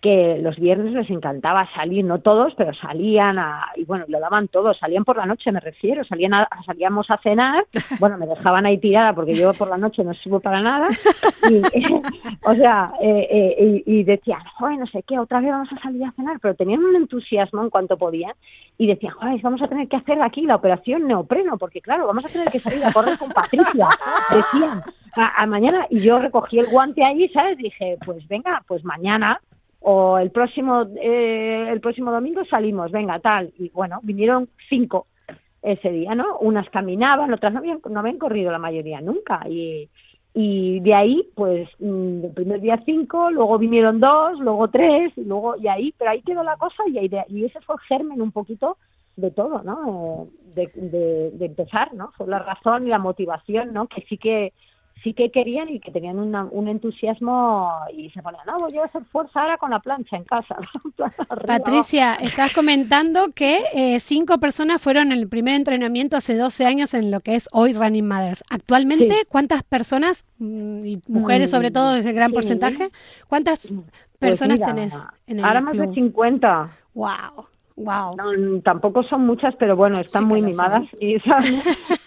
que 0.00 0.38
los 0.40 0.56
viernes 0.56 0.92
les 0.92 1.10
encantaba 1.10 1.68
salir, 1.74 2.04
no 2.04 2.20
todos, 2.20 2.54
pero 2.56 2.72
salían 2.72 3.36
a, 3.38 3.66
y 3.74 3.84
bueno, 3.84 4.04
lo 4.06 4.20
daban 4.20 4.46
todos, 4.46 4.78
salían 4.78 5.04
por 5.04 5.16
la 5.16 5.26
noche, 5.26 5.50
me 5.50 5.58
refiero, 5.58 6.04
salían 6.04 6.34
a, 6.34 6.48
salíamos 6.64 7.10
a 7.10 7.18
cenar, 7.18 7.66
bueno, 7.98 8.16
me 8.16 8.26
dejaban 8.26 8.64
ahí 8.64 8.78
tirada 8.78 9.12
porque 9.12 9.34
yo 9.34 9.52
por 9.54 9.68
la 9.68 9.76
noche 9.76 10.04
no 10.04 10.14
subo 10.14 10.38
para 10.38 10.60
nada, 10.60 10.86
y, 11.50 11.62
o 12.44 12.54
sea, 12.54 12.92
eh, 13.00 13.56
eh, 13.58 13.82
y, 13.86 14.04
decían, 14.04 14.40
joder, 14.56 14.78
no 14.78 14.86
sé 14.86 15.02
qué, 15.02 15.18
otra 15.18 15.40
vez 15.40 15.50
vamos 15.50 15.72
a 15.72 15.82
salir 15.82 16.04
a 16.04 16.12
cenar, 16.12 16.38
pero 16.40 16.54
tenían 16.54 16.84
un 16.84 16.94
entusiasmo 16.94 17.62
en 17.62 17.70
cuanto 17.70 17.96
podían, 17.96 18.32
y 18.76 18.86
decían, 18.86 19.14
joder, 19.14 19.40
vamos 19.42 19.62
a 19.62 19.68
tener 19.68 19.88
que 19.88 19.96
hacer 19.96 20.22
aquí 20.22 20.42
la 20.42 20.56
operación 20.56 21.08
neopreno, 21.08 21.58
porque 21.58 21.80
claro, 21.80 22.06
vamos 22.06 22.24
a 22.24 22.28
tener 22.28 22.48
que 22.48 22.60
salir 22.60 22.84
a 22.84 22.92
correr 22.92 23.18
con 23.18 23.30
Patricia, 23.30 23.88
decían, 24.30 24.80
a, 25.16 25.42
a 25.42 25.46
mañana, 25.46 25.86
y 25.90 25.98
yo 25.98 26.20
recogí 26.20 26.60
el 26.60 26.66
guante 26.66 27.02
ahí, 27.02 27.28
¿sabes? 27.30 27.58
Dije, 27.58 27.98
pues 28.04 28.28
venga, 28.28 28.62
pues 28.68 28.84
mañana 28.84 29.40
o 29.80 30.18
el 30.18 30.30
próximo 30.30 30.86
eh, 31.00 31.68
el 31.70 31.80
próximo 31.80 32.10
domingo 32.10 32.44
salimos, 32.44 32.90
venga, 32.90 33.18
tal, 33.20 33.52
y 33.58 33.70
bueno, 33.70 34.00
vinieron 34.02 34.48
cinco 34.68 35.06
ese 35.62 35.90
día, 35.90 36.14
¿no? 36.14 36.38
Unas 36.38 36.68
caminaban, 36.70 37.32
otras 37.32 37.52
no 37.52 37.58
habían, 37.58 37.80
no 37.88 38.00
habían 38.00 38.18
corrido 38.18 38.50
la 38.50 38.58
mayoría 38.58 39.00
nunca, 39.00 39.42
y, 39.48 39.88
y 40.34 40.80
de 40.80 40.94
ahí, 40.94 41.28
pues, 41.34 41.68
mm, 41.78 42.24
el 42.24 42.32
primer 42.32 42.60
día 42.60 42.80
cinco, 42.84 43.30
luego 43.30 43.58
vinieron 43.58 44.00
dos, 44.00 44.38
luego 44.40 44.68
tres, 44.68 45.12
y 45.16 45.24
luego, 45.24 45.56
y 45.56 45.68
ahí, 45.68 45.94
pero 45.98 46.10
ahí 46.10 46.22
quedó 46.22 46.42
la 46.42 46.56
cosa, 46.56 46.82
y, 46.86 46.98
ahí 46.98 47.10
y 47.28 47.44
ese 47.44 47.60
fue 47.60 47.76
el 47.76 47.80
germen 47.82 48.22
un 48.22 48.32
poquito 48.32 48.78
de 49.16 49.30
todo, 49.32 49.62
¿no? 49.64 50.28
De, 50.54 50.66
de, 50.74 51.30
de 51.32 51.46
empezar, 51.46 51.92
¿no? 51.94 52.12
Fue 52.16 52.26
la 52.28 52.38
razón 52.38 52.86
y 52.86 52.90
la 52.90 52.98
motivación, 52.98 53.72
¿no? 53.72 53.88
Que 53.88 54.02
sí 54.02 54.16
que 54.16 54.52
sí 55.02 55.14
que 55.14 55.30
querían 55.30 55.68
y 55.68 55.80
que 55.80 55.90
tenían 55.90 56.18
un 56.18 56.68
entusiasmo 56.68 57.70
y 57.94 58.10
se 58.10 58.22
ponían, 58.22 58.44
no, 58.46 58.58
voy 58.58 58.78
a 58.78 58.84
hacer 58.84 59.04
fuerza 59.04 59.40
ahora 59.40 59.58
con 59.58 59.70
la 59.70 59.80
plancha 59.80 60.16
en 60.16 60.24
casa. 60.24 60.56
Patricia, 61.46 62.14
estás 62.14 62.52
comentando 62.52 63.32
que 63.34 63.60
eh, 63.74 64.00
cinco 64.00 64.38
personas 64.38 64.80
fueron 64.80 65.12
en 65.12 65.18
el 65.18 65.28
primer 65.28 65.54
entrenamiento 65.54 66.16
hace 66.16 66.36
12 66.36 66.66
años 66.66 66.94
en 66.94 67.10
lo 67.10 67.20
que 67.20 67.34
es 67.34 67.48
hoy 67.52 67.72
Running 67.72 68.06
Mothers. 68.06 68.44
Actualmente, 68.50 69.22
¿cuántas 69.28 69.62
personas, 69.62 70.24
mm, 70.38 70.84
y 70.84 71.02
mujeres 71.08 71.50
sobre 71.50 71.70
todo, 71.70 71.94
es 71.94 72.06
el 72.06 72.14
gran 72.14 72.32
porcentaje, 72.32 72.88
cuántas 73.28 73.68
pues 73.68 73.82
personas 74.18 74.60
tenés 74.60 74.94
en 75.26 75.38
el 75.38 75.44
Ahora 75.44 75.60
más 75.60 75.76
de 75.76 75.92
50. 75.92 76.70
¡Wow! 76.94 77.46
Wow. 77.78 78.16
tampoco 78.64 79.04
son 79.04 79.24
muchas, 79.24 79.54
pero 79.56 79.76
bueno, 79.76 80.00
están 80.00 80.24
muy 80.24 80.42
mimadas 80.42 80.82
y 81.00 81.16
son, 81.20 81.44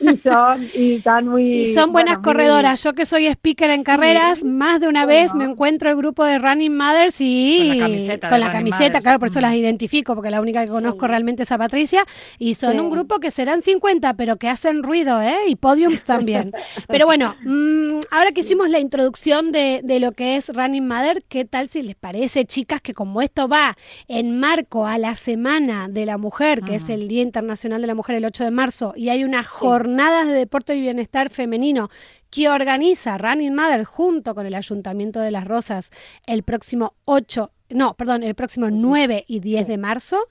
y 0.01 0.17
son, 0.17 0.67
y 0.73 0.95
están 0.95 1.27
muy... 1.27 1.61
Y 1.61 1.67
son 1.67 1.93
buenas 1.93 2.17
corredoras. 2.17 2.83
Yo 2.83 2.93
que 2.93 3.05
soy 3.05 3.27
speaker 3.27 3.69
en 3.69 3.83
carreras, 3.83 4.43
más 4.43 4.81
de 4.81 4.89
una 4.89 5.05
vez 5.05 5.33
me 5.33 5.45
encuentro 5.45 5.89
el 5.89 5.95
grupo 5.95 6.25
de 6.25 6.39
Running 6.39 6.75
Mothers 6.75 7.21
y... 7.21 7.69
Con 7.69 7.77
la 7.77 7.85
camiseta. 7.85 8.29
Con 8.29 8.39
la 8.41 8.51
camiseta, 8.51 9.01
claro, 9.01 9.19
por 9.19 9.29
eso 9.29 9.39
las 9.39 9.53
identifico, 9.53 10.13
porque 10.13 10.29
la 10.29 10.41
única 10.41 10.65
que 10.65 10.71
conozco 10.71 11.07
realmente 11.07 11.43
es 11.43 11.51
a 11.51 11.57
Patricia. 11.57 12.03
Y 12.37 12.55
son 12.55 12.79
un 12.79 12.89
grupo 12.89 13.19
que 13.19 13.31
serán 13.31 13.61
50, 13.61 14.15
pero 14.15 14.35
que 14.35 14.49
hacen 14.49 14.83
ruido, 14.83 15.21
¿eh? 15.21 15.37
Y 15.47 15.55
podiums 15.55 16.03
también. 16.03 16.51
pero 16.89 17.05
bueno, 17.05 17.35
mm, 17.45 17.99
ahora 18.11 18.33
que 18.33 18.41
hicimos 18.41 18.69
la 18.69 18.79
introducción 18.79 19.53
de, 19.53 19.79
de 19.83 20.01
lo 20.01 20.11
que 20.11 20.35
es 20.35 20.49
Running 20.53 20.85
Mother, 20.85 21.23
¿qué 21.29 21.45
tal 21.45 21.69
si 21.69 21.81
les 21.81 21.95
parece, 21.95 22.43
chicas, 22.43 22.81
que 22.81 22.93
como 22.93 23.21
esto 23.21 23.47
va 23.47 23.77
en 24.09 24.37
marco 24.37 24.85
a 24.85 24.97
la 24.97 25.15
semana 25.15 25.60
de 25.67 26.05
la 26.05 26.17
Mujer, 26.17 26.61
que 26.61 26.75
es 26.75 26.89
el 26.89 27.07
Día 27.07 27.21
Internacional 27.21 27.81
de 27.81 27.87
la 27.87 27.95
Mujer 27.95 28.15
el 28.15 28.25
8 28.25 28.45
de 28.45 28.51
marzo, 28.51 28.93
y 28.95 29.09
hay 29.09 29.23
unas 29.23 29.47
jornadas 29.47 30.27
de 30.27 30.33
deporte 30.33 30.75
y 30.75 30.81
bienestar 30.81 31.29
femenino 31.29 31.89
que 32.31 32.49
organiza 32.49 33.17
Running 33.17 33.53
Mother 33.53 33.83
junto 33.83 34.33
con 34.33 34.47
el 34.47 34.55
Ayuntamiento 34.55 35.19
de 35.19 35.31
Las 35.31 35.45
Rosas 35.45 35.91
el 36.25 36.43
próximo 36.43 36.95
8 37.05 37.51
no, 37.73 37.93
perdón, 37.95 38.23
el 38.23 38.35
próximo 38.35 38.69
9 38.69 39.25
y 39.27 39.39
10 39.39 39.67
de 39.67 39.77
marzo. 39.77 40.27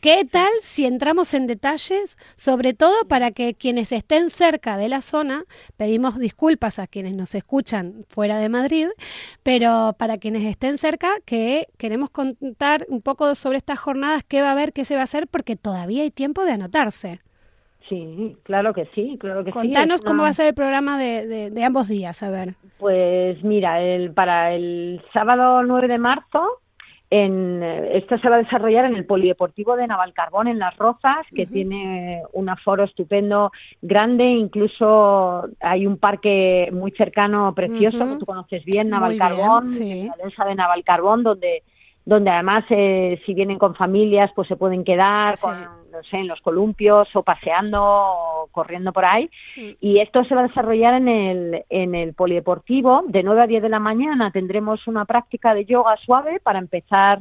¿Qué 0.00 0.24
tal 0.30 0.48
si 0.62 0.86
entramos 0.86 1.34
en 1.34 1.46
detalles, 1.46 2.16
sobre 2.36 2.74
todo 2.74 3.06
para 3.06 3.30
que 3.30 3.54
quienes 3.54 3.92
estén 3.92 4.30
cerca 4.30 4.76
de 4.76 4.88
la 4.88 5.02
zona, 5.02 5.44
pedimos 5.76 6.18
disculpas 6.18 6.78
a 6.78 6.86
quienes 6.86 7.14
nos 7.14 7.34
escuchan 7.34 8.06
fuera 8.08 8.38
de 8.38 8.48
Madrid, 8.48 8.86
pero 9.42 9.94
para 9.98 10.18
quienes 10.18 10.44
estén 10.44 10.78
cerca, 10.78 11.16
que 11.24 11.68
queremos 11.76 12.10
contar 12.10 12.86
un 12.88 13.02
poco 13.02 13.34
sobre 13.34 13.58
estas 13.58 13.78
jornadas, 13.78 14.22
qué 14.26 14.40
va 14.40 14.48
a 14.48 14.52
haber, 14.52 14.72
qué 14.72 14.84
se 14.84 14.94
va 14.94 15.02
a 15.02 15.04
hacer, 15.04 15.28
porque 15.28 15.56
todavía 15.56 16.02
hay 16.02 16.10
tiempo 16.10 16.44
de 16.44 16.52
anotarse. 16.52 17.20
Sí, 17.88 18.36
claro 18.42 18.74
que 18.74 18.86
sí, 18.94 19.16
claro 19.18 19.44
que 19.44 19.52
sí. 19.52 19.58
Contanos 19.58 20.02
cómo 20.02 20.22
va 20.22 20.28
a 20.28 20.34
ser 20.34 20.48
el 20.48 20.54
programa 20.54 20.98
de, 20.98 21.50
de, 21.50 21.64
ambos 21.64 21.88
días, 21.88 22.22
a 22.22 22.30
ver. 22.30 22.50
Pues 22.78 23.42
mira, 23.42 23.80
el, 23.80 24.12
para 24.12 24.52
el 24.52 25.02
sábado 25.12 25.62
9 25.62 25.88
de 25.88 25.98
marzo 25.98 26.60
en, 27.10 27.62
esta 27.62 28.18
se 28.18 28.28
va 28.28 28.36
a 28.36 28.42
desarrollar 28.42 28.84
en 28.84 28.94
el 28.94 29.06
Polideportivo 29.06 29.76
de 29.76 29.86
Navalcarbón, 29.86 30.48
en 30.48 30.58
Las 30.58 30.76
Rozas, 30.76 31.26
que 31.34 31.46
tiene 31.46 32.22
un 32.34 32.50
aforo 32.50 32.84
estupendo, 32.84 33.50
grande, 33.80 34.24
incluso 34.24 35.48
hay 35.60 35.86
un 35.86 35.96
parque 35.96 36.68
muy 36.70 36.90
cercano, 36.90 37.54
precioso, 37.54 37.98
que 37.98 38.18
tú 38.18 38.26
conoces 38.26 38.62
bien, 38.64 38.90
Navalcarbón, 38.90 39.68
la 39.68 40.16
densa 40.22 40.44
de 40.44 40.54
Navalcarbón, 40.54 41.22
donde 41.22 41.62
donde 42.08 42.30
además 42.30 42.64
eh, 42.70 43.20
si 43.26 43.34
vienen 43.34 43.58
con 43.58 43.74
familias 43.74 44.30
pues 44.34 44.48
se 44.48 44.56
pueden 44.56 44.82
quedar 44.82 45.38
con, 45.38 45.52
no 45.92 46.02
sé, 46.10 46.16
en 46.16 46.26
los 46.26 46.40
columpios 46.40 47.06
o 47.14 47.22
paseando 47.22 47.82
o 47.82 48.48
corriendo 48.50 48.94
por 48.94 49.04
ahí. 49.04 49.28
Y 49.78 50.00
esto 50.00 50.24
se 50.24 50.34
va 50.34 50.40
a 50.40 50.46
desarrollar 50.46 50.94
en 50.94 51.08
el, 51.08 51.64
en 51.68 51.94
el 51.94 52.14
polideportivo. 52.14 53.02
De 53.08 53.22
9 53.22 53.42
a 53.42 53.46
10 53.46 53.62
de 53.62 53.68
la 53.68 53.78
mañana 53.78 54.30
tendremos 54.30 54.86
una 54.86 55.04
práctica 55.04 55.52
de 55.52 55.66
yoga 55.66 55.98
suave 55.98 56.40
para 56.40 56.58
empezar 56.58 57.18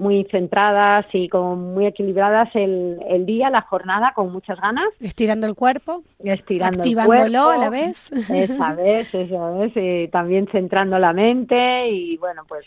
muy 0.00 0.26
centradas 0.30 1.06
y 1.12 1.28
con 1.28 1.74
muy 1.74 1.86
equilibradas 1.86 2.48
el, 2.54 2.98
el, 3.06 3.26
día, 3.26 3.50
la 3.50 3.60
jornada, 3.60 4.12
con 4.14 4.32
muchas 4.32 4.58
ganas. 4.58 4.88
Estirando 4.98 5.46
el 5.46 5.54
cuerpo. 5.54 6.02
Estirando 6.18 6.80
activándolo 6.80 7.22
el 7.22 7.32
cuerpo, 7.32 7.50
a 7.50 7.56
la 7.58 7.70
vez. 7.70 8.10
Esa 8.10 8.74
vez, 8.76 9.14
esa 9.14 9.50
vez. 9.50 9.72
Y 9.76 10.08
también 10.08 10.48
centrando 10.50 10.98
la 10.98 11.12
mente 11.12 11.90
y, 11.90 12.16
bueno, 12.16 12.44
pues 12.48 12.64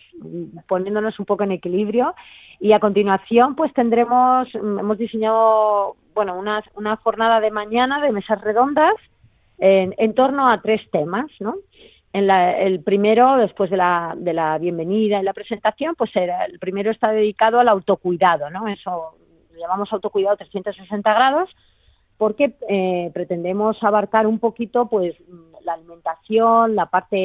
poniéndonos 0.68 1.20
un 1.20 1.26
poco 1.26 1.44
en 1.44 1.54
equilibrio. 1.54 2.14
Y 2.60 2.72
a 2.72 2.80
continuación, 2.80 3.56
pues 3.56 3.74
tendremos, 3.74 4.48
hemos 4.54 4.98
diseñado, 5.00 5.96
bueno, 6.14 6.38
una, 6.38 6.64
una 6.76 6.98
jornada 6.98 7.40
de 7.40 7.50
mañana 7.50 8.00
de 8.00 8.12
mesas 8.12 8.40
redondas 8.42 8.94
en, 9.58 9.96
en 9.98 10.14
torno 10.14 10.50
a 10.50 10.62
tres 10.62 10.82
temas, 10.92 11.32
¿no? 11.40 11.56
En 12.14 12.30
el 12.30 12.84
primero, 12.84 13.38
después 13.38 13.72
de 13.72 13.78
la, 13.78 14.14
de 14.16 14.34
la 14.34 14.60
bienvenida 14.60 15.20
y 15.20 15.24
la 15.24 15.34
presentación, 15.34 15.96
pues 15.96 16.16
era, 16.16 16.46
el 16.46 16.60
primero 16.60 16.92
está 16.92 17.12
dedicado 17.12 17.60
al 17.60 17.68
autocuidado, 17.68 18.52
¿no? 18.52 18.68
Eso 18.68 19.16
lo 19.52 19.60
llamamos 19.60 19.92
autocuidado 19.92 20.38
360 20.38 21.12
grados, 21.12 21.50
porque 22.18 22.56
eh, 22.70 23.10
pretendemos 23.16 23.82
abarcar 23.84 24.28
un 24.28 24.38
poquito, 24.38 24.88
pues, 24.88 25.16
la 25.66 25.74
alimentación, 25.74 26.76
la 26.76 26.86
parte 26.86 27.18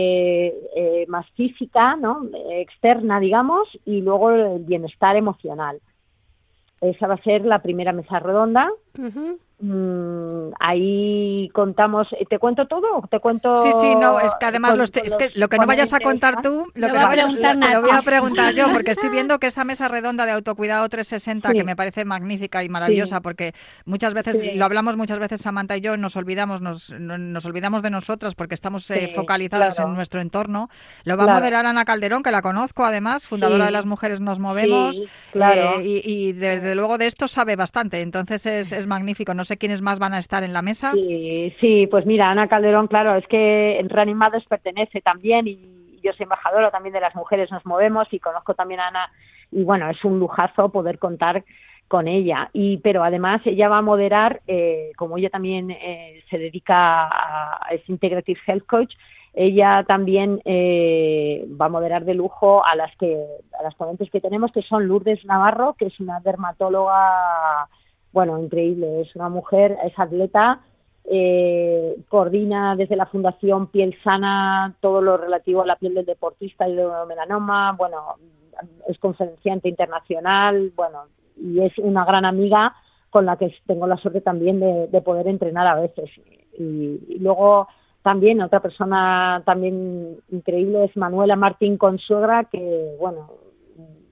eh, 0.75 1.05
más 1.09 1.29
física, 1.33 1.97
¿no? 1.97 2.23
Externa, 2.51 3.21
digamos, 3.21 3.69
y 3.85 4.01
luego 4.01 4.31
el 4.31 4.65
bienestar 4.65 5.17
emocional. 5.17 5.81
Esa 6.81 7.09
va 7.09 7.15
a 7.15 7.23
ser 7.23 7.45
la 7.45 7.61
primera 7.61 7.93
mesa 7.93 8.21
redonda. 8.21 8.71
Mm, 9.61 10.51
ahí 10.61 11.49
contamos, 11.53 12.07
¿te 12.31 12.39
cuento 12.39 12.69
todo? 12.69 13.03
¿Te 13.11 13.19
cuento? 13.19 13.57
Sí, 13.57 13.71
sí, 13.81 13.97
no, 13.97 14.21
es 14.21 14.33
que 14.39 14.47
además 14.47 14.77
los 14.77 14.93
es 14.95 15.17
que 15.17 15.33
lo 15.35 15.49
que 15.49 15.59
no 15.59 15.67
vayas 15.67 15.93
a 15.93 15.99
contar 15.99 16.43
tú, 16.43 16.71
lo, 16.75 16.87
que 16.87 16.97
a 16.97 17.09
preguntar 17.09 17.57
lo, 17.57 17.81
voy 17.81 17.91
a 17.91 18.03
preguntar 18.03 18.55
yo, 18.55 18.73
porque 18.73 18.93
estoy 18.93 19.11
viendo 19.11 19.39
que 19.41 19.49
esa 19.49 19.65
mesa 19.65 19.89
redonda 19.89 20.27
de 20.27 20.33
autocuidado 20.33 20.89
360, 20.89 21.53
que 21.55 21.65
me 21.65 21.75
parece 21.75 22.05
magnífica 22.05 22.63
y 22.63 22.69
maravillosa, 22.69 23.21
porque 23.21 23.53
muchas 23.85 24.15
veces, 24.15 24.55
lo 24.55 24.65
hablamos 24.65 24.97
muchas 24.97 25.19
veces 25.19 25.41
Samantha 25.41 25.77
y 25.77 25.81
yo, 25.81 25.97
nos 25.97 26.15
olvidamos, 26.15 26.61
nos, 26.61 26.93
nos 26.93 27.45
olvidamos 27.45 27.83
de 27.83 27.91
nosotras 27.91 28.37
porque 28.37 28.55
estamos 28.55 28.89
eh, 28.93 29.11
focalizadas 29.13 29.81
en 29.81 29.93
nuestro 29.93 30.21
entorno. 30.21 30.71
Lo 31.03 31.17
va 31.17 31.25
a 31.25 31.35
moderar 31.35 31.67
Ana 31.67 31.85
Calderón, 31.85 32.23
que 32.23 32.31
la 32.31 32.43
conozco 32.43 32.85
además, 32.85 33.27
fundadora 33.27 33.67
de 33.67 33.73
Las 33.73 33.87
Mujeres 33.87 34.21
Nos 34.21 34.39
Movemos, 34.39 35.03
claro. 35.33 35.81
Eh, 35.81 36.01
y, 36.05 36.33
desde 36.33 36.77
luego 36.77 36.97
de 36.97 37.07
esto 37.07 37.27
sabe 37.27 37.57
bastante, 37.57 38.03
entonces 38.03 38.47
es, 38.47 38.71
es 38.71 38.87
magnífico. 38.89 39.35
No 39.35 39.45
sé 39.45 39.59
quiénes 39.59 39.83
más 39.83 39.99
van 39.99 40.15
a 40.15 40.19
estar 40.19 40.43
en 40.43 40.53
la 40.53 40.63
mesa. 40.63 40.93
Sí, 40.93 41.87
pues 41.91 42.07
mira, 42.07 42.31
Ana 42.31 42.49
Calderón, 42.49 42.89
claro, 42.89 43.15
es 43.17 43.27
que 43.27 43.79
en 43.79 43.89
Reanimados 43.89 44.45
pertenece 44.47 45.01
también 45.01 45.47
y 45.47 46.01
yo 46.03 46.13
soy 46.13 46.25
embajadora 46.25 46.71
también 46.71 46.93
de 46.93 47.01
las 47.01 47.15
mujeres 47.15 47.51
nos 47.51 47.65
movemos 47.67 48.09
y 48.13 48.19
conozco 48.19 48.55
también 48.55 48.81
a 48.81 48.89
Ana 48.89 49.13
y 49.51 49.65
bueno, 49.65 49.89
es 49.91 50.05
un 50.05 50.19
lujazo 50.19 50.69
poder 50.71 50.99
contar 50.99 51.45
con 51.89 52.07
ella 52.07 52.51
y 52.53 52.77
pero 52.79 53.03
además 53.03 53.41
ella 53.47 53.69
va 53.69 53.79
a 53.79 53.83
moderar 53.83 54.43
eh, 54.47 54.93
como 54.97 55.17
ella 55.17 55.31
también 55.31 55.71
eh, 55.71 56.23
se 56.29 56.39
dedica 56.39 57.09
a 57.09 57.69
es 57.71 57.89
integrative 57.89 58.39
health 58.47 58.67
coach 58.67 58.95
ella 59.33 59.85
también 59.89 60.43
eh, 60.45 61.47
va 61.59 61.67
a 61.67 61.71
moderar 61.71 62.05
de 62.05 62.13
lujo 62.13 62.63
a 62.65 62.77
las 62.77 62.95
que 62.97 63.17
a 63.59 63.63
las 63.63 63.75
ponentes 63.75 64.11
que 64.11 64.21
tenemos 64.21 64.53
que 64.53 64.61
son 64.61 64.87
Lourdes 64.87 65.25
Navarro 65.25 65.77
que 65.79 65.87
es 65.87 65.99
una 65.99 66.21
dermatóloga 66.21 67.69
bueno, 68.19 68.37
increíble. 68.43 69.03
Es 69.03 69.15
una 69.15 69.29
mujer, 69.29 69.79
es 69.85 69.97
atleta, 69.97 70.61
eh, 71.05 71.97
coordina 72.09 72.75
desde 72.75 72.97
la 72.97 73.07
Fundación 73.07 73.69
Piel 73.69 73.97
Sana 74.03 74.75
todo 74.81 75.01
lo 75.01 75.17
relativo 75.17 75.63
a 75.63 75.67
la 75.67 75.77
piel 75.77 75.95
del 75.95 76.05
deportista 76.05 76.69
y 76.69 76.75
del 76.75 76.89
melanoma. 77.07 77.77
Bueno, 77.79 78.17
es 78.89 78.99
conferenciante 78.99 79.69
internacional, 79.69 80.73
bueno, 80.75 81.05
y 81.37 81.61
es 81.61 81.79
una 81.79 82.05
gran 82.05 82.25
amiga 82.25 82.75
con 83.11 83.25
la 83.25 83.37
que 83.37 83.55
tengo 83.69 83.87
la 83.87 83.97
suerte 83.99 84.21
también 84.21 84.59
de, 84.59 85.01
poder 85.03 85.29
entrenar 85.29 85.69
a 85.69 85.81
veces. 85.81 86.11
Y, 86.59 87.19
luego 87.21 87.69
también 88.03 88.43
otra 88.43 88.59
persona 88.59 89.45
también 89.47 90.17
increíble 90.33 90.87
es 90.87 90.97
Manuela 90.97 91.37
Martín 91.37 91.79
Consuegra, 91.79 92.49
que 92.51 92.97
bueno, 92.99 93.31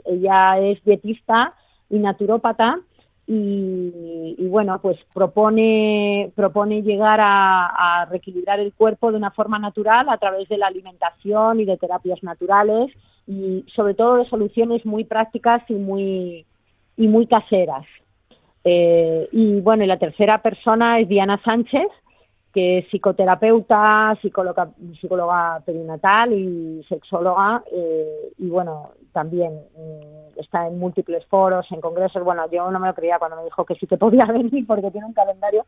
ella 0.05 0.61
es 0.61 0.81
dietista 0.85 1.55
y 1.91 1.99
naturópata 1.99 2.79
y, 3.28 4.47
bueno, 4.49 4.78
pues 4.80 4.99
propone, 5.12 6.30
propone 6.37 6.83
llegar 6.83 7.21
a, 7.21 8.02
a, 8.02 8.04
reequilibrar 8.04 8.61
el 8.61 8.73
cuerpo 8.73 9.11
de 9.11 9.16
una 9.16 9.33
forma 9.33 9.59
natural 9.59 10.09
a 10.09 10.18
través 10.18 10.49
de 10.49 10.59
la 10.59 10.68
alimentación 10.68 11.59
y 11.59 11.64
de 11.64 11.76
terapias 11.76 12.23
naturales 12.23 12.92
y 13.26 13.64
sobre 13.75 13.95
todo 13.95 14.16
de 14.16 14.28
soluciones 14.28 14.87
muy 14.87 15.04
prácticas 15.04 15.62
y 15.68 15.75
muy, 15.75 16.47
y 16.97 17.09
muy 17.09 17.26
caseras. 17.26 17.85
Eh, 18.62 19.28
y 19.33 19.61
bueno, 19.61 19.85
y 19.85 19.87
la 19.88 19.99
tercera 19.99 20.40
persona 20.42 21.00
es 21.00 21.09
Diana 21.09 21.40
Sánchez, 21.45 21.88
que 22.57 22.79
es 22.79 22.87
psicoterapeuta, 22.89 24.17
psicóloga, 24.23 24.71
psicóloga 24.99 25.61
perinatal 25.67 26.33
y 26.33 26.83
sexóloga, 26.89 27.63
eh, 27.71 28.33
y 28.39 28.49
bueno, 28.49 28.93
también 29.13 29.53
mm, 29.77 30.41
está 30.41 30.67
en 30.67 30.79
múltiples 30.79 31.27
foros, 31.27 31.71
en 31.71 31.83
congresos. 31.83 32.25
Bueno, 32.25 32.51
yo 32.51 32.71
no 32.71 32.81
me 32.81 32.87
lo 32.87 32.95
creía 32.95 33.19
cuando 33.19 33.37
me 33.37 33.45
dijo 33.45 33.67
que 33.67 33.75
sí 33.75 33.87
que 33.87 33.99
podía 33.99 34.25
venir 34.33 34.67
porque 34.67 34.91
tiene 34.91 35.07
un 35.07 35.13
calendario 35.13 35.67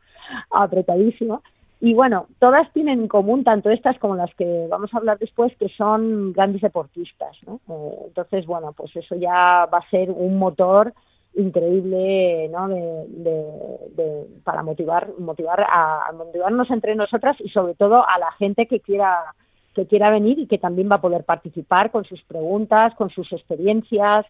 apretadísimo. 0.50 1.42
Y 1.78 1.92
bueno, 1.92 2.26
todas 2.38 2.72
tienen 2.72 3.00
en 3.00 3.08
común, 3.08 3.44
tanto 3.44 3.68
estas 3.68 3.98
como 3.98 4.16
las 4.16 4.34
que 4.34 4.66
vamos 4.70 4.88
a 4.94 4.96
hablar 4.96 5.18
después, 5.18 5.54
que 5.58 5.68
son 5.68 6.32
grandes 6.32 6.62
deportistas. 6.62 7.36
¿no? 7.46 7.60
Eh, 7.68 7.98
entonces, 8.06 8.46
bueno, 8.46 8.72
pues 8.72 8.96
eso 8.96 9.14
ya 9.14 9.66
va 9.66 9.76
a 9.76 9.90
ser 9.90 10.10
un 10.10 10.38
motor 10.38 10.94
increíble 11.34 12.48
¿no? 12.48 12.68
de, 12.68 14.26
para 14.44 14.62
motivar 14.62 15.08
motivar 15.18 15.64
a, 15.68 16.10
motivarnos 16.12 16.70
entre 16.70 16.94
nosotras 16.96 17.36
y 17.40 17.48
sobre 17.50 17.74
todo 17.74 18.06
a 18.08 18.18
la 18.18 18.32
gente 18.32 18.66
que 18.66 18.80
quiera 18.80 19.34
que 19.74 19.86
quiera 19.86 20.10
venir 20.10 20.38
y 20.38 20.46
que 20.46 20.58
también 20.58 20.90
va 20.90 20.96
a 20.96 21.00
poder 21.00 21.24
participar 21.24 21.90
con 21.90 22.04
sus 22.04 22.22
preguntas 22.24 22.94
con 22.96 23.10
sus 23.10 23.32
experiencias. 23.32 24.26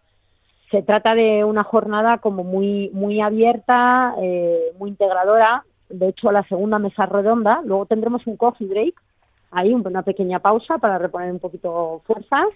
Se 0.70 0.82
trata 0.82 1.14
de 1.14 1.44
una 1.44 1.64
jornada 1.64 2.18
como 2.18 2.44
muy 2.44 2.90
muy 2.92 3.20
abierta 3.20 4.14
eh, 4.20 4.72
muy 4.78 4.90
integradora. 4.90 5.64
De 5.88 6.08
hecho 6.08 6.30
la 6.30 6.42
segunda 6.44 6.78
mesa 6.78 7.06
redonda. 7.06 7.62
Luego 7.64 7.86
tendremos 7.86 8.26
un 8.26 8.36
coffee 8.36 8.66
break. 8.66 8.94
Ahí 9.50 9.72
una 9.72 10.02
pequeña 10.02 10.40
pausa 10.40 10.76
para 10.76 10.98
reponer 10.98 11.32
un 11.32 11.38
poquito 11.38 12.02
fuerzas 12.04 12.48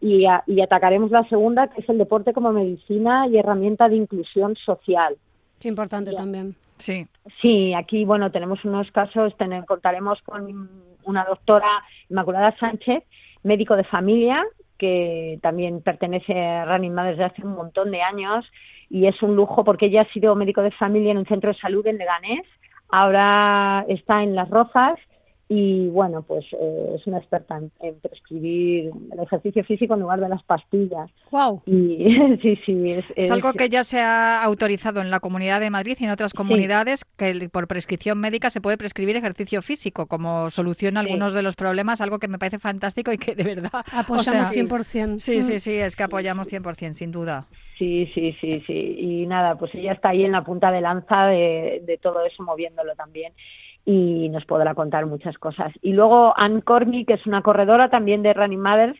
y, 0.00 0.26
atacaremos 0.60 1.10
la 1.10 1.28
segunda, 1.28 1.68
que 1.68 1.80
es 1.80 1.88
el 1.88 1.98
deporte 1.98 2.32
como 2.32 2.52
medicina 2.52 3.26
y 3.28 3.38
herramienta 3.38 3.88
de 3.88 3.96
inclusión 3.96 4.54
social. 4.56 5.16
Qué 5.58 5.68
importante 5.68 6.12
también. 6.12 6.54
Sí. 6.78 7.06
Sí, 7.40 7.72
aquí, 7.74 8.04
bueno, 8.04 8.30
tenemos 8.30 8.64
unos 8.64 8.90
casos, 8.90 9.32
contaremos 9.66 10.20
con 10.22 10.68
una 11.04 11.24
doctora 11.24 11.82
Inmaculada 12.10 12.54
Sánchez, 12.58 13.02
médico 13.42 13.76
de 13.76 13.84
familia, 13.84 14.44
que 14.76 15.38
también 15.42 15.80
pertenece 15.80 16.38
a 16.38 16.66
Running 16.66 16.94
Mothers 16.94 17.16
desde 17.16 17.24
hace 17.24 17.46
un 17.46 17.54
montón 17.54 17.90
de 17.90 18.02
años 18.02 18.44
y 18.90 19.06
es 19.06 19.20
un 19.22 19.34
lujo 19.34 19.64
porque 19.64 19.86
ella 19.86 20.02
ha 20.02 20.12
sido 20.12 20.34
médico 20.34 20.62
de 20.62 20.70
familia 20.72 21.12
en 21.12 21.18
un 21.18 21.26
centro 21.26 21.52
de 21.52 21.58
salud 21.58 21.86
en 21.86 21.96
Leganés, 21.96 22.46
ahora 22.90 23.84
está 23.88 24.22
en 24.22 24.34
Las 24.34 24.50
Rozas 24.50 24.98
y 25.48 25.88
bueno, 25.88 26.22
pues 26.22 26.44
eh, 26.60 26.96
es 26.96 27.06
una 27.06 27.18
experta 27.18 27.60
en, 27.80 28.00
prescribir 28.00 28.90
el 29.12 29.20
ejercicio 29.20 29.62
físico 29.62 29.94
en 29.94 30.00
lugar 30.00 30.18
de 30.20 30.28
las 30.28 30.42
pastillas. 30.42 31.08
Wow. 31.30 31.62
Y 31.66 32.38
sí, 32.42 32.58
sí, 32.66 32.90
es, 33.14 33.30
algo 33.30 33.52
que 33.52 33.68
ya 33.68 33.84
se 33.84 34.00
ha 34.00 34.42
autorizado 34.42 35.00
en 35.00 35.10
la 35.10 35.20
Comunidad 35.20 35.60
de 35.60 35.70
Madrid 35.70 35.96
y 36.00 36.04
en 36.04 36.10
otras 36.10 36.32
comunidades 36.32 37.04
que 37.16 37.48
por 37.48 37.68
prescripción 37.68 38.18
médica 38.18 38.50
se 38.50 38.60
puede 38.60 38.76
prescribir 38.76 39.16
ejercicio 39.16 39.62
físico 39.62 40.06
como 40.06 40.50
solución 40.50 40.96
a 40.96 41.00
algunos 41.00 41.32
de 41.32 41.42
los 41.42 41.54
problemas, 41.54 42.00
algo 42.00 42.18
que 42.18 42.28
me 42.28 42.38
parece 42.38 42.58
fantástico 42.58 43.12
y 43.12 43.18
que 43.18 43.36
de 43.36 43.44
verdad 43.44 43.84
apoyamos 43.92 44.48
100%. 44.48 45.18
Sí, 45.20 45.42
sí, 45.42 45.60
sí, 45.60 45.74
es 45.74 45.94
que 45.94 46.02
apoyamos 46.02 46.48
100%, 46.48 46.94
sin 46.94 47.12
duda. 47.12 47.46
Sí, 47.78 48.10
sí, 48.14 48.34
sí, 48.40 48.64
sí. 48.66 48.96
Y 48.98 49.26
nada, 49.26 49.56
pues 49.56 49.72
ella 49.74 49.92
está 49.92 50.08
ahí 50.08 50.24
en 50.24 50.32
la 50.32 50.42
punta 50.42 50.72
de 50.72 50.80
lanza 50.80 51.26
de, 51.26 51.82
de 51.84 51.98
todo 51.98 52.24
eso, 52.24 52.42
moviéndolo 52.42 52.96
también 52.96 53.32
y 53.86 54.28
nos 54.30 54.44
podrá 54.44 54.74
contar 54.74 55.06
muchas 55.06 55.38
cosas. 55.38 55.72
Y 55.80 55.92
luego 55.92 56.34
Ann 56.36 56.60
Cormy, 56.60 57.04
que 57.04 57.14
es 57.14 57.24
una 57.24 57.42
corredora 57.42 57.88
también 57.88 58.22
de 58.22 58.34
Running 58.34 58.60
Mothers, 58.60 58.98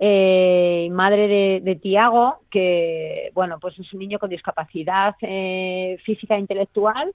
eh, 0.00 0.88
madre 0.92 1.28
de, 1.28 1.60
de, 1.62 1.76
Tiago, 1.76 2.38
que 2.50 3.32
bueno, 3.34 3.58
pues 3.60 3.78
es 3.78 3.92
un 3.92 3.98
niño 3.98 4.18
con 4.20 4.30
discapacidad 4.30 5.16
eh, 5.20 5.98
física 6.06 6.36
e 6.36 6.40
intelectual, 6.40 7.12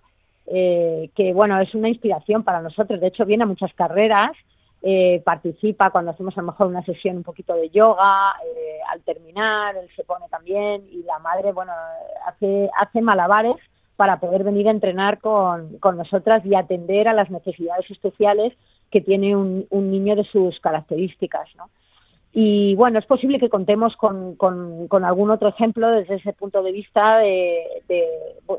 eh, 0.47 1.09
que 1.15 1.33
bueno, 1.33 1.59
es 1.61 1.73
una 1.73 1.89
inspiración 1.89 2.43
para 2.43 2.61
nosotros. 2.61 2.99
De 2.99 3.07
hecho, 3.07 3.25
viene 3.25 3.43
a 3.43 3.47
muchas 3.47 3.73
carreras, 3.73 4.31
eh, 4.83 5.21
participa 5.25 5.89
cuando 5.91 6.11
hacemos 6.11 6.37
a 6.37 6.41
lo 6.41 6.47
mejor 6.47 6.67
una 6.67 6.83
sesión 6.83 7.15
un 7.15 7.23
poquito 7.23 7.55
de 7.55 7.69
yoga, 7.69 8.33
eh, 8.45 8.79
al 8.91 9.01
terminar, 9.01 9.77
él 9.77 9.89
se 9.95 10.03
pone 10.03 10.27
también 10.29 10.83
y 10.91 11.01
la 11.03 11.17
madre, 11.19 11.53
bueno, 11.53 11.71
hace, 12.27 12.69
hace 12.77 13.01
malabares 13.01 13.55
para 13.95 14.19
poder 14.19 14.43
venir 14.43 14.67
a 14.67 14.71
entrenar 14.71 15.19
con, 15.19 15.77
con 15.79 15.97
nosotras 15.97 16.45
y 16.45 16.55
atender 16.55 17.07
a 17.07 17.13
las 17.13 17.29
necesidades 17.29 17.89
especiales 17.89 18.53
que 18.91 19.01
tiene 19.01 19.35
un, 19.35 19.65
un 19.69 19.91
niño 19.91 20.15
de 20.15 20.23
sus 20.25 20.59
características, 20.59 21.47
¿no? 21.55 21.69
Y 22.37 22.75
bueno, 22.75 22.99
es 22.99 23.05
posible 23.05 23.39
que 23.39 23.47
contemos 23.47 23.95
con, 23.95 24.35
con, 24.35 25.05
algún 25.05 25.31
otro 25.31 25.47
ejemplo 25.47 25.89
desde 25.89 26.15
ese 26.15 26.33
punto 26.33 26.61
de 26.63 26.73
vista 26.73 27.19
de, 27.19 27.63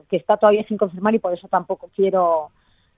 que 0.09 0.17
está 0.17 0.39
todavía 0.39 0.65
sin 0.67 0.79
confirmar 0.79 1.15
y 1.15 1.19
por 1.19 1.35
eso 1.35 1.47
tampoco 1.47 1.91
quiero 1.95 2.49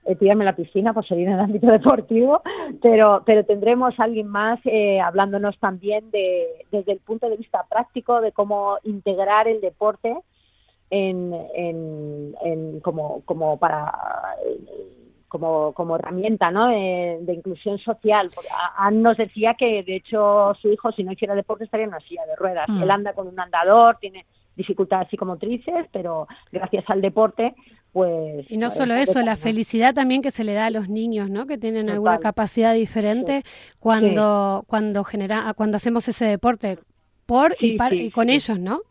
eh, 0.05 0.15
tirarme 0.15 0.45
la 0.45 0.55
piscina 0.55 0.93
por 0.93 1.05
seguir 1.05 1.27
en 1.27 1.33
el 1.33 1.39
ámbito 1.41 1.67
deportivo, 1.71 2.41
pero, 2.81 3.23
pero 3.25 3.43
tendremos 3.43 3.99
alguien 3.99 4.27
más 4.27 4.61
eh, 4.63 5.01
hablándonos 5.01 5.59
también 5.59 6.11
de, 6.11 6.47
desde 6.71 6.93
el 6.93 6.99
punto 6.99 7.29
de 7.29 7.35
vista 7.35 7.65
práctico 7.69 8.21
de 8.21 8.31
cómo 8.31 8.77
integrar 8.83 9.49
el 9.49 9.59
deporte 9.59 10.15
en, 10.89 11.33
en, 12.43 12.79
como, 12.81 13.21
como 13.25 13.57
para 13.57 13.93
como, 15.27 15.73
como 15.73 15.95
herramienta 15.95 16.51
¿no? 16.51 16.67
de, 16.67 17.33
inclusión 17.33 17.77
social. 17.77 18.29
Anne 18.77 19.01
nos 19.01 19.17
decía 19.17 19.53
que, 19.57 19.83
de 19.83 19.97
hecho, 19.97 20.53
su 20.59 20.71
hijo, 20.71 20.91
si 20.91 21.03
no 21.03 21.11
hiciera 21.11 21.35
deporte, 21.35 21.65
estaría 21.65 21.85
en 21.85 21.89
una 21.89 21.99
silla 22.01 22.25
de 22.25 22.35
ruedas. 22.35 22.67
Mm. 22.67 22.83
Él 22.83 22.91
anda 22.91 23.13
con 23.13 23.27
un 23.27 23.39
andador, 23.39 23.97
tiene 24.01 24.25
dificultades 24.55 25.07
psicomotrices, 25.09 25.85
pero 25.93 26.27
gracias 26.51 26.83
al 26.89 26.99
deporte, 26.99 27.53
pues... 27.93 28.49
Y 28.51 28.57
no 28.57 28.69
solo 28.69 28.95
eso, 28.95 29.21
la 29.21 29.37
felicidad 29.37 29.93
también 29.93 30.21
que 30.21 30.31
se 30.31 30.43
le 30.43 30.53
da 30.53 30.65
a 30.65 30.69
los 30.69 30.89
niños, 30.89 31.29
¿no? 31.29 31.45
Que 31.45 31.57
tienen 31.57 31.89
alguna 31.89 32.17
capacidad 32.19 32.73
diferente 32.73 33.43
cuando, 33.79 34.65
cuando 34.67 35.03
genera, 35.03 35.53
cuando 35.53 35.77
hacemos 35.77 36.07
ese 36.07 36.25
deporte 36.25 36.77
por 37.25 37.55
y, 37.59 37.77
y 37.91 38.11
con 38.11 38.29
ellos, 38.29 38.59
¿no? 38.59 38.81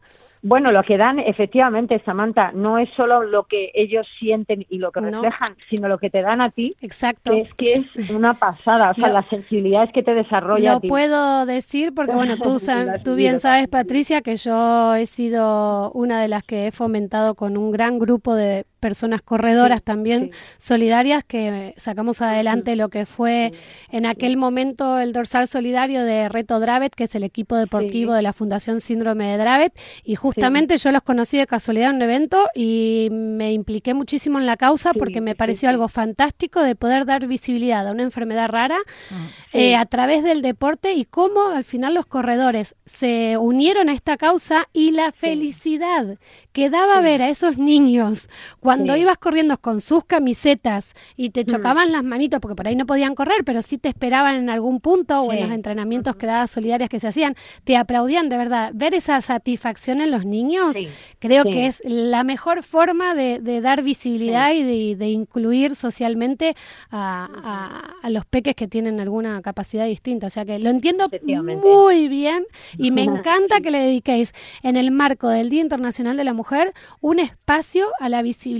Bueno, 0.43 0.73
lo 0.73 0.83
que 0.83 0.97
dan, 0.97 1.19
efectivamente, 1.19 2.01
Samantha, 2.05 2.53
no 2.53 2.79
es 2.79 2.89
solo 2.97 3.23
lo 3.23 3.45
que 3.45 3.71
ellos 3.75 4.07
sienten 4.19 4.65
y 4.69 4.79
lo 4.79 4.93
que 4.93 5.01
reflejan, 5.01 5.49
sino 5.69 5.89
lo 5.89 5.99
que 5.99 6.11
te 6.11 6.23
dan 6.23 6.41
a 6.41 6.51
ti. 6.51 6.73
Exacto. 6.81 7.33
es 7.33 7.53
que 7.55 7.75
es 7.95 8.11
una 8.11 8.35
pasada, 8.35 8.91
o 8.91 8.95
sea, 8.95 9.09
las 9.09 9.29
sensibilidades 9.29 9.93
que 9.93 10.03
te 10.03 10.15
desarrolla. 10.15 10.75
Lo 10.75 10.81
puedo 10.81 11.47
decir 11.47 11.93
porque, 11.95 12.15
bueno, 12.15 12.37
tú, 12.37 12.59
tú 13.05 13.15
bien 13.15 13.41
sabes, 13.41 13.69
Patricia, 13.69 14.23
que 14.23 14.37
yo 14.37 14.95
he 14.95 15.07
sido 15.07 15.91
una 15.93 16.23
de 16.23 16.29
las 16.29 16.43
que 16.45 16.69
he 16.69 16.73
fomentado 16.73 17.35
con 17.35 17.57
un 17.57 17.71
gran 17.71 17.99
grupo 17.99 18.35
de 18.35 18.65
personas 18.79 19.23
corredoras 19.23 19.83
también 19.83 20.31
solidarias 20.59 21.25
que 21.25 21.75
sacamos 21.77 22.23
adelante 22.23 22.77
lo 22.77 22.89
que 22.89 23.07
fue 23.07 23.53
en 23.91 24.07
aquel 24.07 24.37
momento 24.37 24.99
el 24.99 25.13
dorsal 25.13 25.49
solidario 25.49 26.05
de 26.05 26.29
Reto 26.29 26.61
Dravet, 26.61 26.95
que 26.95 27.05
es 27.05 27.15
el 27.15 27.25
equipo 27.25 27.57
deportivo 27.57 28.13
de 28.13 28.23
la 28.23 28.33
Fundación 28.33 28.81
Síndrome 28.81 29.27
de 29.27 29.39
Dravet, 29.39 29.73
y 30.05 30.15
justamente 30.15 30.77
yo 30.77 30.93
los 30.93 31.03
conocí 31.03 31.39
de 31.39 31.47
casualidad 31.47 31.91
en 31.91 31.97
un 31.97 32.03
evento 32.03 32.49
y 32.55 33.09
me 33.11 33.53
impliqué 33.53 33.95
muchísimo 33.95 34.39
en 34.39 34.47
la 34.47 34.57
causa 34.57 34.93
porque 34.95 35.21
me 35.21 35.35
pareció 35.35 35.69
algo 35.69 35.89
fantástico 35.89 36.63
de 36.63 36.75
poder 36.75 37.05
dar 37.05 37.27
visibilidad 37.27 37.87
a 37.87 37.93
una 37.93 38.03
enfermedad 38.03 38.49
rara 38.49 38.79
ah, 39.11 39.17
eh, 39.53 39.77
a 39.77 39.85
través 39.87 40.23
del 40.23 40.43
deporte 40.43 40.93
y 40.93 41.05
cómo 41.05 41.49
al 41.49 41.65
final 41.65 41.95
los 41.95 42.07
corredores 42.07 42.75
se 42.87 43.37
unieron 43.39 43.89
a 43.89 43.93
esta 43.93 44.17
causa 44.17 44.69
y 44.73 44.93
la 44.93 45.13
felicidad 45.13 46.19
que 46.53 46.71
daba 46.71 47.01
ver 47.01 47.23
a 47.23 47.29
esos 47.29 47.59
niños 47.59 48.29
cuando 48.69 48.95
ibas 48.97 49.17
corriendo 49.17 49.57
con 49.57 49.81
sus 49.81 50.05
camisetas 50.05 50.93
y 51.17 51.31
te 51.31 51.47
chocaban 51.47 51.91
las 51.91 52.05
manitos, 52.05 52.39
porque 52.39 52.55
por 52.55 52.69
ahí 52.69 52.77
no 52.77 52.85
podían 52.85 53.15
correr, 53.15 53.43
pero 53.43 53.63
sí 53.63 53.79
te 53.79 53.89
esperaban 53.89 54.35
en 54.35 54.51
algún 54.51 54.81
punto 54.81 55.23
o 55.23 55.33
en 55.33 55.41
los 55.41 55.53
entrenamientos 55.53 56.17
que 56.17 56.27
dadas 56.27 56.51
solidarias 56.51 56.91
que 56.91 57.01
se 57.01 57.09
hacían, 57.09 57.35
te 57.65 57.79
aplaudían, 57.79 58.29
de 58.29 58.37
verdad. 58.37 58.73
Ver 58.75 58.93
esa 58.93 59.23
satisfacción 59.23 60.03
en 60.03 60.11
los 60.11 60.27
niños, 60.27 60.77
creo 61.19 61.45
que 61.45 61.65
es 61.65 61.81
la 61.83 62.25
mejor 62.25 62.63
forma 62.63 63.15
de, 63.15 63.61
dar 63.63 63.83
visibilidad 63.83 64.53
y 64.53 64.95
de, 64.95 65.09
incluir 65.09 65.75
socialmente 65.75 66.55
a, 66.91 67.95
a, 68.03 68.11
los 68.11 68.27
peques 68.27 68.55
que 68.55 68.69
tienen 68.69 69.01
alguna 69.01 69.41
capacidad 69.41 69.87
distinta. 69.87 70.27
O 70.27 70.31
sea 70.31 70.45
que 70.45 70.59
lo 70.59 70.69
entiendo 70.69 71.09
muy 71.23 72.09
bien 72.09 72.45
y 72.77 72.91
me 72.91 73.03
encanta 73.05 73.63
que 73.63 73.71
le 73.71 73.79
dediquéis 73.79 74.35
en 74.63 74.77
el 74.77 74.91
marco 74.91 75.31
del 75.31 75.49
Día 75.49 75.63
Internacional 75.63 76.19
de 76.19 76.25
la 76.25 76.35
Mujer 76.35 76.75
un 77.01 77.19
espacio 77.19 77.87
a 77.99 78.11
la 78.11 78.21
visibilidad 78.21 78.58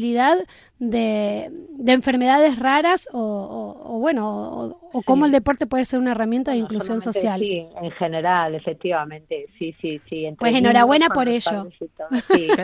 de, 0.79 1.51
enfermedades 1.87 2.59
raras 2.59 3.09
o, 3.13 3.99
bueno, 4.01 4.79
o, 4.93 5.03
cómo 5.03 5.27
el 5.27 5.33
deporte 5.33 5.67
puede 5.67 5.85
ser 5.85 5.99
una 5.99 6.13
herramienta 6.13 6.53
de 6.53 6.59
inclusión 6.59 7.01
social. 7.01 7.41
Sí, 7.41 7.67
en 7.81 7.91
general, 7.93 8.55
efectivamente, 8.55 9.47
sí, 9.59 9.73
sí, 9.81 10.01
sí. 10.09 10.29
pues 10.39 10.55
enhorabuena 10.55 11.09
por 11.09 11.29
ello. 11.29 11.69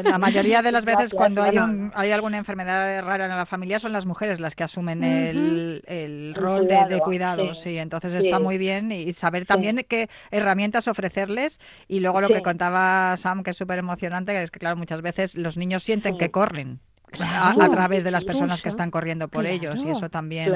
la 0.05 0.18
mayoría 0.18 0.62
de 0.62 0.73
las 0.73 0.85
veces 0.85 1.12
cuando 1.12 1.42
hay, 1.42 1.59
hay 1.94 2.11
alguna 2.12 2.38
enfermedad 2.38 3.05
rara 3.05 3.25
en 3.25 3.31
la 3.31 3.47
familia 3.47 3.79
son 3.79 3.92
las 3.92 4.07
mujeres 4.07 4.40
las 4.40 4.55
que 4.55 4.64
asumen 4.64 5.03
el, 5.03 6.35
rol 6.35 6.68
de, 6.68 7.01
cuidado, 7.01 7.55
sí. 7.55 7.79
entonces 7.79 8.14
está 8.14 8.38
muy 8.38 8.59
bien 8.59 8.92
y 8.92 9.12
saber 9.12 9.44
también 9.47 9.85
qué 9.88 10.09
herramientas 10.31 10.88
ofrecerles 10.88 11.61
y 11.88 12.01
luego 12.01 12.20
lo 12.20 12.29
que 12.29 12.42
contaba 12.42 13.16
Sam, 13.16 13.42
que 13.42 13.51
es 13.51 13.57
súper 13.57 13.79
emocionante, 13.79 14.40
es 14.42 14.51
que 14.51 14.59
claro, 14.59 14.77
muchas 14.77 15.03
veces 15.03 15.35
los 15.35 15.57
niños 15.57 15.83
sienten 15.83 16.16
que 16.16 16.31
corren 16.31 16.81
a, 17.21 17.71
través 17.71 18.05
de 18.05 18.11
las 18.11 18.25
personas 18.25 18.62
que 18.62 18.69
están 18.69 18.90
corriendo 18.90 19.29
por 19.29 19.47
ellos 19.47 19.83
y 19.85 19.90
eso 19.90 20.09
también 20.09 20.55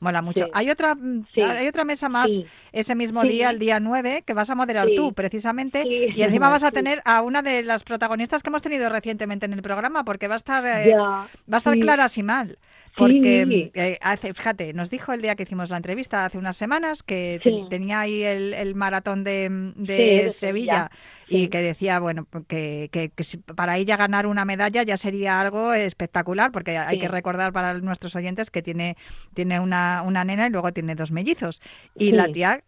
mola 0.00 0.22
mucho. 0.22 0.46
Hay 0.52 0.70
otra 0.70 0.94
mm, 0.94 1.24
hay 1.36 1.66
otra 1.66 1.84
mesa 1.84 2.08
más 2.08 2.30
ese 2.72 2.94
mismo 2.94 3.22
día, 3.22 3.50
el 3.50 3.58
día 3.58 3.80
9, 3.80 4.22
que 4.26 4.34
vas 4.34 4.50
a 4.50 4.54
moderar 4.54 4.88
tú 4.96 5.12
precisamente 5.12 5.84
y 5.86 6.22
encima 6.22 6.48
vas 6.48 6.64
a 6.64 6.70
tener 6.78 7.02
a 7.04 7.22
una 7.22 7.42
de 7.42 7.62
las 7.62 7.84
protagonistas 7.84 8.42
que 8.42 8.50
hemos 8.50 8.62
tenido 8.62 8.88
recientemente 8.88 9.46
en 9.46 9.52
el 9.52 9.62
programa 9.62 10.04
porque 10.04 10.28
va 10.28 10.34
a 10.34 10.38
estar 10.38 10.64
eh, 10.64 10.94
va 10.96 11.26
a 11.50 11.56
estar 11.56 11.78
Clara 11.78 12.08
Simal. 12.08 12.58
Porque, 12.98 13.70
eh, 13.74 13.98
hace, 14.00 14.34
fíjate, 14.34 14.72
nos 14.72 14.90
dijo 14.90 15.12
el 15.12 15.22
día 15.22 15.36
que 15.36 15.44
hicimos 15.44 15.70
la 15.70 15.76
entrevista 15.76 16.24
hace 16.24 16.36
unas 16.36 16.56
semanas 16.56 17.02
que 17.02 17.40
tenía 17.70 18.00
ahí 18.00 18.22
el, 18.22 18.74
maratón 18.74 19.24
de, 19.24 19.48
de 19.76 20.28
Sevilla 20.30 20.90
y 21.28 21.48
que 21.48 21.58
decía, 21.58 22.00
bueno, 22.00 22.26
que, 22.46 22.88
que, 22.90 23.10
para 23.54 23.76
ella 23.76 23.96
ganar 23.96 24.26
una 24.26 24.44
medalla 24.44 24.82
ya 24.82 24.96
sería 24.96 25.40
algo 25.40 25.74
espectacular, 25.74 26.50
porque 26.52 26.78
hay 26.78 26.98
que 26.98 27.08
recordar 27.08 27.52
para 27.52 27.74
nuestros 27.74 28.16
oyentes 28.16 28.50
que 28.50 28.62
tiene, 28.62 28.96
tiene 29.34 29.60
una, 29.60 30.02
una 30.06 30.24
nena 30.24 30.46
y 30.46 30.50
luego 30.50 30.72
tiene 30.72 30.94
dos 30.94 31.12
mellizos. 31.12 31.60
Y 31.94 32.12
la 32.12 32.28
tía, 32.28 32.62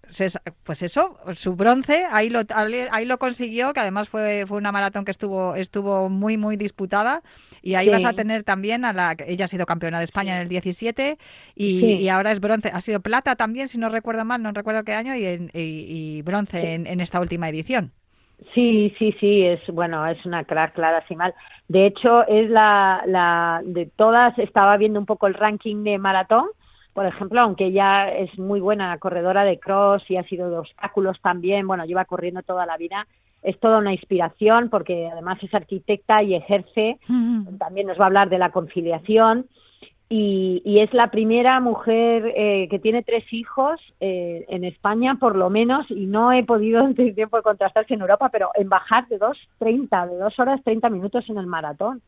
pues 0.64 0.82
eso, 0.82 1.18
su 1.34 1.56
bronce, 1.56 2.04
ahí 2.10 2.28
lo, 2.28 2.42
ahí 2.50 3.04
lo 3.06 3.18
consiguió, 3.18 3.72
que 3.72 3.80
además 3.80 4.08
fue, 4.08 4.44
fue 4.46 4.58
una 4.58 4.72
maratón 4.72 5.04
que 5.04 5.10
estuvo, 5.10 5.54
estuvo 5.54 6.08
muy, 6.08 6.36
muy 6.36 6.56
disputada. 6.56 7.22
Y 7.62 7.74
ahí 7.74 7.90
vas 7.90 8.06
a 8.06 8.14
tener 8.14 8.42
también 8.42 8.86
a 8.86 8.94
la. 8.94 9.14
Ella 9.26 9.44
ha 9.44 9.48
sido 9.48 9.66
campeona 9.66 9.98
de 9.98 10.04
España 10.04 10.19
en 10.28 10.38
el 10.38 10.48
17 10.48 11.18
y, 11.54 11.94
y, 11.94 12.08
ahora 12.08 12.32
es 12.32 12.40
bronce. 12.40 12.70
Ha 12.72 12.80
sido 12.80 13.00
plata 13.00 13.36
también, 13.36 13.68
si 13.68 13.78
no 13.78 13.88
recuerdo 13.88 14.24
mal, 14.24 14.42
no 14.42 14.52
recuerdo 14.52 14.84
qué 14.84 14.92
año, 14.92 15.14
y, 15.16 15.50
y, 15.52 16.22
bronce 16.22 16.74
en, 16.74 16.86
en 16.86 17.00
esta 17.00 17.20
última 17.20 17.48
edición. 17.48 17.92
Sí, 18.54 18.94
sí, 18.98 19.14
sí, 19.20 19.42
es 19.42 19.60
bueno, 19.68 20.06
es 20.06 20.24
una 20.24 20.44
crack, 20.44 20.74
Clara 20.74 21.06
Simal. 21.06 21.34
De 21.68 21.86
hecho, 21.86 22.26
es 22.26 22.48
la, 22.48 23.02
la 23.06 23.60
de 23.64 23.86
todas, 23.86 24.36
estaba 24.38 24.76
viendo 24.76 24.98
un 24.98 25.06
poco 25.06 25.26
el 25.26 25.34
ranking 25.34 25.84
de 25.84 25.98
maratón, 25.98 26.46
por 26.92 27.06
ejemplo, 27.06 27.40
aunque 27.40 27.66
ella 27.66 28.10
es 28.12 28.36
muy 28.38 28.60
buena 28.60 28.96
corredora 28.98 29.44
de 29.44 29.58
cross 29.58 30.02
y 30.08 30.16
ha 30.16 30.24
sido 30.24 30.50
de 30.50 30.58
obstáculos 30.58 31.20
también, 31.22 31.66
bueno, 31.66 31.84
lleva 31.84 32.04
corriendo 32.04 32.42
toda 32.42 32.66
la 32.66 32.76
vida, 32.76 33.06
es 33.42 33.58
toda 33.60 33.78
una 33.78 33.92
inspiración 33.92 34.68
porque 34.70 35.08
además 35.10 35.38
es 35.42 35.54
arquitecta 35.54 36.22
y 36.22 36.34
ejerce, 36.34 36.98
también 37.58 37.86
nos 37.86 37.98
va 37.98 38.04
a 38.04 38.06
hablar 38.06 38.28
de 38.28 38.38
la 38.38 38.50
conciliación 38.50 39.46
y, 40.12 40.80
es 40.80 40.92
la 40.92 41.12
primera 41.12 41.60
mujer 41.60 42.32
eh, 42.36 42.66
que 42.68 42.80
tiene 42.80 43.04
tres 43.04 43.32
hijos 43.32 43.80
eh, 44.00 44.44
en 44.48 44.64
España, 44.64 45.14
por 45.20 45.36
lo 45.36 45.50
menos, 45.50 45.88
y 45.88 46.06
no 46.06 46.32
he 46.32 46.42
podido 46.42 46.80
en 46.84 47.14
tiempo 47.14 47.40
contrastarse 47.42 47.94
en 47.94 48.00
Europa, 48.00 48.28
pero 48.28 48.50
en 48.56 48.68
bajar 48.68 49.06
de 49.06 49.18
dos 49.18 49.38
treinta, 49.58 50.06
de 50.08 50.16
dos 50.16 50.36
horas 50.40 50.60
treinta 50.64 50.90
minutos 50.90 51.28
en 51.30 51.38
el 51.38 51.46
maratón, 51.46 52.02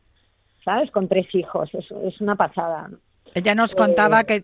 ¿sabes? 0.65 0.91
Con 0.91 1.07
tres 1.07 1.33
hijos, 1.33 1.73
es, 1.73 1.89
es 1.91 2.19
una 2.19 2.35
pasada. 2.35 2.89
Ella 3.33 3.55
nos 3.55 3.75
contaba 3.75 4.21
eh, 4.21 4.25
que 4.25 4.43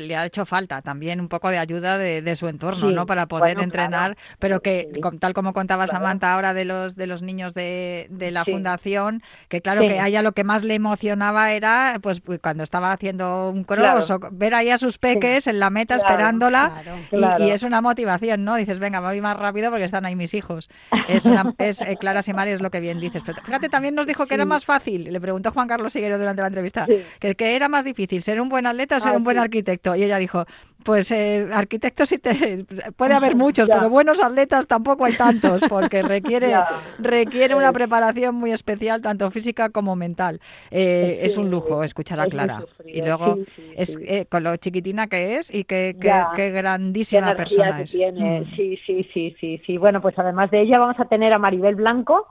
le 0.00 0.16
ha 0.16 0.26
hecho 0.26 0.44
falta 0.44 0.82
también 0.82 1.20
un 1.20 1.28
poco 1.28 1.48
de 1.50 1.58
ayuda 1.58 1.98
de, 1.98 2.36
su 2.36 2.48
entorno, 2.48 2.90
¿no? 2.90 3.06
Para 3.06 3.26
poder 3.26 3.60
entrenar, 3.60 4.16
pero 4.38 4.60
que 4.60 4.88
tal 5.20 5.34
como 5.34 5.52
contaba 5.52 5.86
Samantha 5.86 6.34
ahora 6.34 6.52
de 6.52 6.64
los 6.64 6.96
de 6.96 7.06
los 7.06 7.22
niños 7.22 7.54
de, 7.54 8.08
la 8.10 8.44
fundación, 8.44 9.22
que 9.48 9.60
claro 9.60 9.82
que 9.82 10.00
a 10.00 10.08
ella 10.08 10.22
lo 10.22 10.32
que 10.32 10.44
más 10.44 10.64
le 10.64 10.74
emocionaba 10.74 11.52
era 11.52 11.98
pues, 12.02 12.20
pues 12.20 12.40
cuando 12.40 12.64
estaba 12.64 12.92
haciendo 12.92 13.50
un 13.50 13.64
cross 13.64 14.10
o 14.10 14.18
ver 14.32 14.54
ahí 14.54 14.70
a 14.70 14.78
sus 14.78 14.98
peques 14.98 15.46
en 15.46 15.60
la 15.60 15.70
meta 15.70 15.94
esperándola 15.94 16.82
y, 17.12 17.50
es 17.50 17.62
una 17.62 17.80
motivación, 17.80 18.44
¿no? 18.44 18.56
Dices, 18.56 18.78
venga, 18.78 19.00
voy 19.00 19.20
más 19.20 19.36
rápido 19.36 19.70
porque 19.70 19.84
están 19.84 20.04
ahí 20.06 20.16
mis 20.16 20.34
hijos. 20.34 20.68
Es, 21.08 21.24
una, 21.24 21.54
es 21.58 21.80
eh, 21.82 21.96
Clara 22.00 22.22
Simari 22.22 22.50
es 22.50 22.60
lo 22.60 22.70
que 22.70 22.80
bien 22.80 22.98
dices. 22.98 23.22
Pero 23.24 23.40
fíjate, 23.42 23.68
también 23.68 23.94
nos 23.94 24.06
dijo 24.06 24.26
que 24.26 24.34
era 24.34 24.44
más 24.44 24.64
fácil, 24.64 25.04
le 25.04 25.20
preguntó 25.20 25.52
Juan 25.52 25.68
Carlos 25.68 25.92
Siguero 25.92 26.18
durante 26.18 26.40
la 26.40 26.48
entrevista, 26.48 26.86
que, 27.20 27.34
que 27.36 27.54
era 27.54 27.68
más 27.68 27.84
difícil 27.84 28.23
ser 28.24 28.40
un 28.40 28.48
buen 28.48 28.66
atleta 28.66 28.96
o 28.96 29.00
ser 29.00 29.12
ah, 29.12 29.18
un 29.18 29.24
buen 29.24 29.38
arquitecto. 29.38 29.94
Y 29.94 30.02
ella 30.02 30.16
dijo, 30.16 30.46
pues 30.82 31.10
eh, 31.10 31.46
arquitectos 31.52 32.08
sí 32.08 32.18
te, 32.18 32.64
puede 32.96 33.12
haber 33.12 33.36
muchos, 33.36 33.68
pero 33.72 33.90
buenos 33.90 34.22
atletas 34.22 34.66
tampoco 34.66 35.04
hay 35.04 35.12
tantos, 35.12 35.62
porque 35.68 36.02
requiere, 36.02 36.54
requiere 36.98 37.54
una 37.54 37.70
preparación 37.72 38.34
muy 38.34 38.50
especial, 38.50 39.02
tanto 39.02 39.30
física 39.30 39.68
como 39.68 39.94
mental. 39.94 40.40
Eh, 40.70 41.18
es 41.22 41.36
un 41.36 41.50
lujo 41.50 41.84
escuchar 41.84 42.18
a 42.18 42.26
Clara. 42.26 42.64
y 42.86 43.02
luego 43.02 43.38
es 43.76 43.98
eh, 44.00 44.24
con 44.30 44.42
lo 44.42 44.56
chiquitina 44.56 45.06
que 45.06 45.36
es 45.36 45.52
y 45.52 45.64
qué, 45.64 45.94
qué, 46.00 46.50
grandísima 46.50 47.36
persona 47.36 47.82
es. 47.82 47.94
Mm. 47.94 48.56
Sí, 48.56 48.78
sí, 48.86 49.06
sí, 49.12 49.36
sí, 49.38 49.60
sí. 49.66 49.76
Bueno, 49.76 50.00
pues 50.00 50.18
además 50.18 50.50
de 50.50 50.62
ella 50.62 50.78
vamos 50.78 50.98
a 50.98 51.04
tener 51.04 51.32
a 51.34 51.38
Maribel 51.38 51.74
Blanco, 51.74 52.26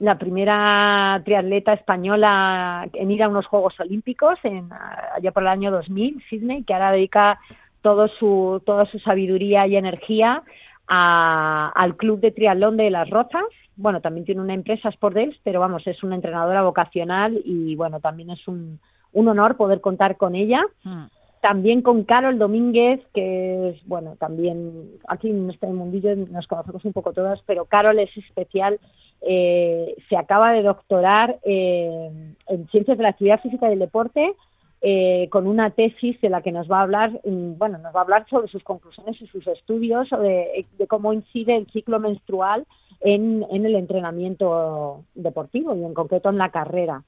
la 0.00 0.18
primera 0.18 1.20
triatleta 1.24 1.74
española 1.74 2.88
en 2.94 3.10
ir 3.10 3.22
a 3.22 3.28
unos 3.28 3.46
Juegos 3.46 3.78
Olímpicos 3.78 4.38
en, 4.42 4.70
allá 5.14 5.30
por 5.30 5.42
el 5.42 5.48
año 5.50 5.70
2000, 5.70 6.24
Sydney, 6.28 6.64
que 6.64 6.72
ahora 6.72 6.92
dedica 6.92 7.38
todo 7.82 8.08
su, 8.08 8.62
toda 8.64 8.86
su 8.86 8.98
sabiduría 8.98 9.66
y 9.66 9.76
energía 9.76 10.42
al 10.86 11.96
Club 11.96 12.20
de 12.20 12.32
Triatlón 12.32 12.78
de 12.78 12.90
Las 12.90 13.08
Rozas. 13.10 13.44
Bueno, 13.76 14.00
también 14.00 14.24
tiene 14.24 14.40
una 14.40 14.54
empresa 14.54 14.88
Sport 14.88 15.16
pero 15.44 15.60
vamos, 15.60 15.86
es 15.86 16.02
una 16.02 16.16
entrenadora 16.16 16.62
vocacional 16.62 17.40
y 17.44 17.76
bueno, 17.76 18.00
también 18.00 18.30
es 18.30 18.48
un, 18.48 18.80
un 19.12 19.28
honor 19.28 19.56
poder 19.56 19.82
contar 19.82 20.16
con 20.16 20.34
ella. 20.34 20.62
Mm. 20.82 21.04
También 21.42 21.80
con 21.82 22.04
Carol 22.04 22.38
Domínguez, 22.38 23.00
que 23.14 23.70
es, 23.70 23.86
bueno, 23.86 24.16
también 24.18 24.90
aquí 25.08 25.30
en 25.30 25.50
este 25.50 25.66
mundillo 25.66 26.14
nos 26.30 26.46
conocemos 26.46 26.84
un 26.84 26.92
poco 26.92 27.12
todas, 27.12 27.40
pero 27.46 27.64
Carol 27.66 27.98
es 27.98 28.14
especial 28.16 28.78
eh, 29.22 29.96
se 30.08 30.16
acaba 30.16 30.52
de 30.52 30.62
doctorar 30.62 31.38
eh, 31.44 32.10
en 32.46 32.68
Ciencias 32.68 32.96
de 32.96 33.02
la 33.02 33.10
Actividad 33.10 33.40
Física 33.40 33.66
y 33.66 33.70
del 33.70 33.80
Deporte 33.80 34.34
eh, 34.82 35.28
con 35.30 35.46
una 35.46 35.70
tesis 35.70 36.18
de 36.22 36.30
la 36.30 36.40
que 36.40 36.52
nos 36.52 36.70
va 36.70 36.78
a 36.78 36.82
hablar, 36.82 37.10
mm, 37.24 37.58
bueno, 37.58 37.76
nos 37.78 37.94
va 37.94 38.00
a 38.00 38.02
hablar 38.02 38.26
sobre 38.30 38.48
sus 38.48 38.62
conclusiones 38.64 39.20
y 39.20 39.26
sus 39.26 39.46
estudios 39.46 40.08
de, 40.08 40.64
cómo 40.88 41.12
incide 41.12 41.54
el 41.54 41.66
ciclo 41.70 42.00
menstrual 42.00 42.66
en, 43.00 43.44
el 43.50 43.74
entrenamiento 43.74 45.04
deportivo 45.14 45.76
y 45.76 45.84
en 45.84 45.92
concreto 45.92 46.30
en 46.30 46.38
la 46.38 46.50
carrera. 46.50 47.02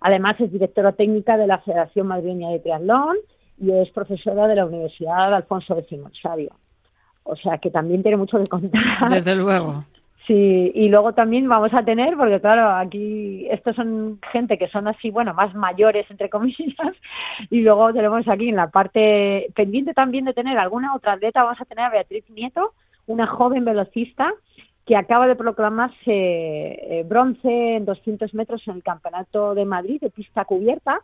Además 0.00 0.40
es 0.40 0.50
directora 0.50 0.92
técnica 0.92 1.36
de 1.36 1.46
la 1.46 1.58
Federación 1.58 2.06
Madrileña 2.06 2.48
de 2.48 2.60
Triatlón 2.60 3.18
y 3.58 3.72
es 3.72 3.90
profesora 3.90 4.46
de 4.46 4.54
la 4.54 4.64
Universidad 4.64 5.34
Alfonso 5.34 5.76
X 5.76 6.00
Sabio. 6.22 6.52
O 7.24 7.36
sea 7.36 7.58
que 7.58 7.70
también 7.70 8.02
tiene 8.02 8.16
mucho 8.16 8.38
que 8.38 8.46
contar. 8.46 9.10
Desde 9.10 9.34
luego. 9.34 9.84
Sí, 10.28 10.72
y 10.74 10.88
luego 10.88 11.14
también 11.14 11.48
vamos 11.48 11.72
a 11.72 11.82
tener, 11.82 12.14
porque 12.14 12.38
claro, 12.38 12.76
aquí 12.76 13.46
estos 13.50 13.74
son 13.74 14.20
gente 14.30 14.58
que 14.58 14.68
son 14.68 14.86
así, 14.86 15.10
bueno, 15.10 15.32
más 15.32 15.54
mayores, 15.54 16.04
entre 16.10 16.28
comillas, 16.30 16.94
y 17.48 17.62
luego 17.62 17.94
tenemos 17.94 18.28
aquí 18.28 18.50
en 18.50 18.56
la 18.56 18.68
parte 18.68 19.46
pendiente 19.54 19.94
también 19.94 20.26
de 20.26 20.34
tener 20.34 20.58
alguna 20.58 20.94
otra 20.94 21.14
atleta, 21.14 21.44
vamos 21.44 21.58
a 21.58 21.64
tener 21.64 21.86
a 21.86 21.90
Beatriz 21.90 22.28
Nieto, 22.28 22.74
una 23.06 23.26
joven 23.26 23.64
velocista 23.64 24.30
que 24.84 24.96
acaba 24.96 25.26
de 25.26 25.34
proclamarse 25.34 25.96
eh, 26.06 27.04
bronce 27.08 27.76
en 27.76 27.86
200 27.86 28.34
metros 28.34 28.60
en 28.68 28.76
el 28.76 28.82
Campeonato 28.82 29.54
de 29.54 29.64
Madrid 29.64 29.98
de 29.98 30.10
pista 30.10 30.44
cubierta, 30.44 31.00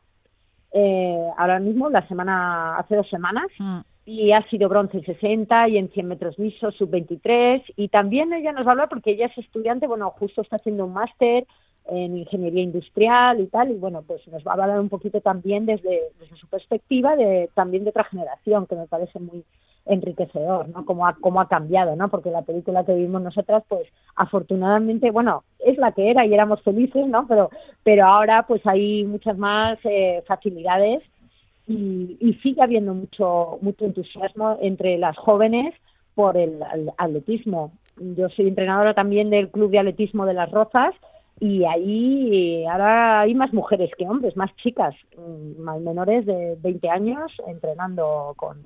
eh, 0.70 1.28
ahora 1.38 1.60
mismo, 1.60 1.88
la 1.88 2.06
semana, 2.08 2.76
hace 2.76 2.94
dos 2.94 3.08
semanas. 3.08 3.46
Mm 3.58 3.93
y 4.06 4.32
ha 4.32 4.42
sido 4.48 4.68
bronce 4.68 4.98
en 4.98 5.04
60 5.04 5.68
y 5.68 5.78
en 5.78 5.88
100 5.90 6.06
metros 6.06 6.38
lisos, 6.38 6.74
sub-23. 6.76 7.62
Y 7.76 7.88
también 7.88 8.32
ella 8.32 8.52
nos 8.52 8.66
va 8.66 8.70
a 8.70 8.72
hablar 8.72 8.88
porque 8.88 9.12
ella 9.12 9.26
es 9.26 9.38
estudiante, 9.38 9.86
bueno, 9.86 10.10
justo 10.10 10.42
está 10.42 10.56
haciendo 10.56 10.84
un 10.84 10.92
máster 10.92 11.46
en 11.86 12.16
ingeniería 12.16 12.62
industrial 12.62 13.40
y 13.40 13.46
tal, 13.46 13.70
y 13.70 13.74
bueno, 13.74 14.02
pues 14.06 14.26
nos 14.28 14.42
va 14.44 14.52
a 14.52 14.54
hablar 14.54 14.80
un 14.80 14.88
poquito 14.88 15.20
también 15.20 15.66
desde, 15.66 16.00
su 16.34 16.46
perspectiva 16.48 17.14
de 17.14 17.50
también 17.54 17.84
de 17.84 17.90
otra 17.90 18.04
generación, 18.04 18.66
que 18.66 18.74
me 18.74 18.86
parece 18.86 19.18
muy 19.18 19.44
enriquecedor, 19.86 20.70
¿no? 20.70 20.86
Cómo 20.86 21.06
ha, 21.06 21.14
cómo 21.20 21.42
ha 21.42 21.48
cambiado, 21.48 21.94
¿no? 21.94 22.08
Porque 22.08 22.30
la 22.30 22.40
película 22.40 22.86
que 22.86 22.94
vimos 22.94 23.20
nosotras, 23.20 23.64
pues 23.68 23.86
afortunadamente, 24.16 25.10
bueno, 25.10 25.44
es 25.58 25.76
la 25.76 25.92
que 25.92 26.10
era 26.10 26.24
y 26.24 26.32
éramos 26.32 26.62
felices, 26.62 27.06
¿no? 27.06 27.26
Pero, 27.26 27.50
pero 27.82 28.06
ahora 28.06 28.46
pues 28.46 28.66
hay 28.66 29.04
muchas 29.04 29.36
más 29.36 29.78
eh, 29.84 30.22
facilidades 30.26 31.02
y, 31.66 32.16
y 32.20 32.34
sigue 32.42 32.62
habiendo 32.62 32.94
mucho, 32.94 33.58
mucho 33.60 33.84
entusiasmo 33.84 34.58
entre 34.60 34.98
las 34.98 35.16
jóvenes 35.16 35.74
por 36.14 36.36
el 36.36 36.60
atletismo. 36.96 37.72
Yo 37.96 38.28
soy 38.30 38.48
entrenadora 38.48 38.94
también 38.94 39.30
del 39.30 39.50
Club 39.50 39.70
de 39.70 39.78
Atletismo 39.78 40.26
de 40.26 40.34
las 40.34 40.50
Rozas 40.50 40.94
y 41.40 41.64
ahí 41.64 42.62
eh, 42.62 42.68
ahora 42.68 43.20
hay 43.20 43.34
más 43.34 43.52
mujeres 43.52 43.90
que 43.98 44.06
hombres, 44.06 44.36
más 44.36 44.54
chicas, 44.56 44.94
mm, 45.16 45.60
más 45.60 45.80
menores 45.80 46.26
de 46.26 46.56
20 46.60 46.88
años 46.88 47.32
entrenando 47.46 48.34
con, 48.36 48.58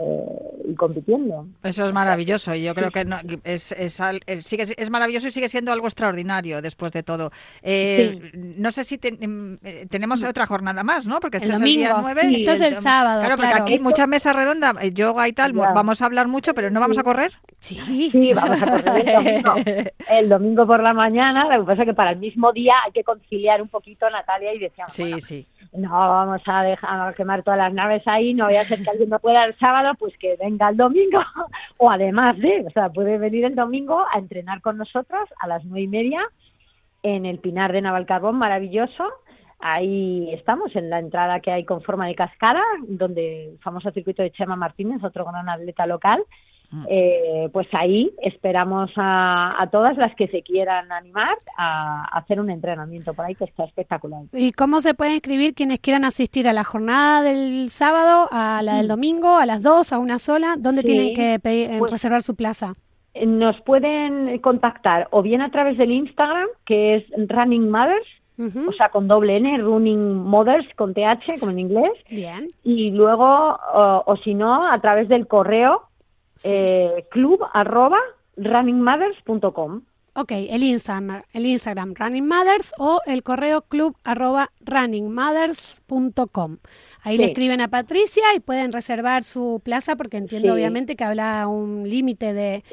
eh, 0.00 0.62
y 0.64 0.74
compitiendo. 0.74 1.46
Eso 1.62 1.84
es 1.84 1.92
maravilloso 1.92 2.54
y 2.54 2.62
yo 2.62 2.74
creo 2.74 2.90
que 2.90 3.04
es, 3.44 3.72
es, 3.72 4.00
es, 4.26 4.90
maravilloso 4.90 5.28
y 5.28 5.30
sigue 5.30 5.48
siendo 5.48 5.72
algo 5.72 5.86
extraordinario 5.86 6.62
después 6.62 6.92
de 6.92 7.02
todo. 7.02 7.30
Eh, 7.62 8.30
no 8.34 8.70
sé 8.70 8.84
si 8.84 8.98
em, 9.02 9.58
eh, 9.62 9.86
tenemos 9.90 10.22
otra 10.22 10.46
jornada 10.46 10.82
más, 10.82 11.04
¿no? 11.04 11.20
Porque 11.20 11.36
este 11.36 11.48
el 11.48 11.58
domingo. 11.58 11.82
es 11.82 11.90
el 11.90 11.96
día 11.96 12.14
9. 12.14 12.40
Esto 12.40 12.52
es 12.52 12.60
el 12.60 12.76
sábado. 12.76 13.20
Claro, 13.20 13.36
porque 13.36 13.54
aquí 13.54 13.72
hay 13.74 13.80
mucha 13.80 14.06
mesa 14.06 14.32
redonda, 14.32 14.72
yoga 14.88 15.28
y 15.28 15.32
tal, 15.32 15.52
vamos 15.52 16.00
a 16.00 16.06
hablar 16.06 16.28
mucho, 16.28 16.54
pero 16.54 16.70
¿no 16.70 16.80
vamos 16.80 16.98
a 16.98 17.02
correr? 17.02 17.32
Sí, 17.58 18.08
sí 18.10 18.32
vamos 18.32 18.62
a 18.62 18.70
correr 18.70 19.08
el 19.08 19.42
domingo. 19.42 19.54
el 20.08 20.28
domingo 20.28 20.66
por 20.66 20.82
la 20.82 20.94
mañana, 20.94 21.44
lo 21.56 21.64
que 21.64 21.66
pasa 21.66 21.82
es 21.82 21.88
que 21.88 21.94
para 21.94 22.12
el 22.12 22.18
mismo 22.18 22.52
día 22.52 22.74
hay 22.86 22.92
que 22.92 23.04
conciliar 23.04 23.60
un 23.60 23.68
poquito 23.68 24.08
Natalia 24.08 24.54
y 24.54 24.58
decíamos, 24.60 24.94
sí, 24.94 25.20
sí. 25.20 25.46
No 25.72 25.90
vamos 25.90 26.42
a 26.46 26.62
dejar 26.62 27.08
a 27.08 27.12
quemar 27.14 27.42
todas 27.42 27.58
las 27.58 27.72
naves 27.72 28.02
ahí, 28.06 28.34
no 28.34 28.46
voy 28.46 28.56
a 28.56 28.62
hacer 28.62 28.82
que 28.82 28.90
alguien 28.90 29.08
no 29.08 29.18
pueda 29.18 29.44
el 29.44 29.56
sábado, 29.58 29.94
pues 29.98 30.16
que 30.18 30.36
venga 30.36 30.68
el 30.68 30.76
domingo, 30.76 31.20
o 31.78 31.90
además 31.90 32.38
de, 32.38 32.64
o 32.66 32.70
sea, 32.70 32.88
puede 32.88 33.18
venir 33.18 33.44
el 33.44 33.54
domingo 33.54 34.04
a 34.12 34.18
entrenar 34.18 34.60
con 34.60 34.78
nosotros 34.78 35.28
a 35.38 35.46
las 35.46 35.64
nueve 35.64 35.82
y 35.82 35.88
media 35.88 36.22
en 37.02 37.24
el 37.24 37.38
Pinar 37.38 37.72
de 37.72 37.82
Navalcarbón, 37.82 38.36
maravilloso. 38.36 39.04
Ahí 39.60 40.32
estamos, 40.32 40.74
en 40.74 40.90
la 40.90 40.98
entrada 40.98 41.40
que 41.40 41.50
hay 41.50 41.64
con 41.64 41.82
forma 41.82 42.06
de 42.06 42.14
cascada, 42.14 42.62
donde 42.88 43.50
el 43.50 43.58
famoso 43.58 43.90
circuito 43.90 44.22
de 44.22 44.32
Chema 44.32 44.56
Martínez, 44.56 45.02
otro 45.04 45.24
gran 45.24 45.48
atleta 45.48 45.86
local. 45.86 46.24
Eh, 46.88 47.48
pues 47.52 47.66
ahí 47.72 48.12
esperamos 48.22 48.90
a, 48.96 49.68
todas 49.72 49.96
las 49.96 50.14
que 50.14 50.28
se 50.28 50.42
quieran 50.42 50.92
animar 50.92 51.36
a, 51.58 52.04
hacer 52.16 52.40
un 52.40 52.48
entrenamiento 52.48 53.12
por 53.12 53.24
ahí 53.24 53.34
que 53.34 53.44
está 53.44 53.64
espectacular. 53.64 54.22
¿Y 54.32 54.52
cómo 54.52 54.80
se 54.80 54.94
pueden 54.94 55.14
inscribir 55.14 55.54
quienes 55.54 55.80
quieran 55.80 56.04
asistir 56.04 56.48
a 56.48 56.52
la 56.52 56.64
jornada 56.64 57.22
del 57.22 57.70
sábado, 57.70 58.28
a 58.30 58.62
la 58.62 58.76
del 58.76 58.86
mm. 58.86 58.88
domingo, 58.88 59.36
a 59.36 59.46
las 59.46 59.62
dos, 59.62 59.92
a 59.92 59.98
una 59.98 60.18
sola? 60.18 60.54
¿Dónde 60.58 60.82
tienen 60.82 61.14
que 61.14 61.38
pedir, 61.40 61.78
pues 61.78 61.90
reservar 61.90 62.22
su 62.22 62.36
plaza? 62.36 62.74
Eh, 63.14 63.26
nos 63.26 63.60
pueden 63.62 64.38
contactar 64.38 65.08
o 65.10 65.22
bien 65.22 65.42
a 65.42 65.50
través 65.50 65.76
del 65.76 65.90
Instagram, 65.90 66.46
que 66.66 66.96
es 66.96 67.04
Running 67.16 67.68
Mothers, 67.68 68.06
o 68.66 68.72
sea, 68.72 68.88
con 68.88 69.06
doble 69.06 69.36
N, 69.36 69.58
Running 69.58 70.14
Mothers, 70.14 70.66
con 70.74 70.94
TH, 70.94 71.38
como 71.38 71.52
en 71.52 71.58
inglés. 71.58 71.92
Bien. 72.08 72.48
Y 72.64 72.90
luego, 72.90 73.26
o, 73.74 74.02
o 74.06 74.16
si 74.16 74.32
no, 74.32 74.66
a 74.66 74.80
través 74.80 75.08
del 75.08 75.26
correo, 75.26 75.89
eh, 76.44 77.06
club 77.10 77.40
arroba 77.52 77.98
runningmothers.com. 78.36 79.82
Ok, 80.14 80.32
el 80.32 80.64
Instagram, 80.64 81.20
el 81.32 81.46
Instagram 81.46 81.94
Running 81.96 82.26
Mothers 82.26 82.74
o 82.78 83.00
el 83.06 83.22
correo 83.22 83.62
club 83.62 83.96
arroba 84.02 84.50
runningmothers.com. 84.60 86.56
Ahí 87.02 87.16
le 87.16 87.26
escriben 87.26 87.60
a 87.60 87.68
Patricia 87.68 88.24
y 88.34 88.40
pueden 88.40 88.72
reservar 88.72 89.22
su 89.22 89.62
plaza 89.64 89.94
porque 89.94 90.16
entiendo 90.16 90.52
obviamente 90.52 90.96
que 90.96 91.04
habla 91.04 91.46
un 91.46 91.88
límite 91.88 92.34
de, 92.34 92.64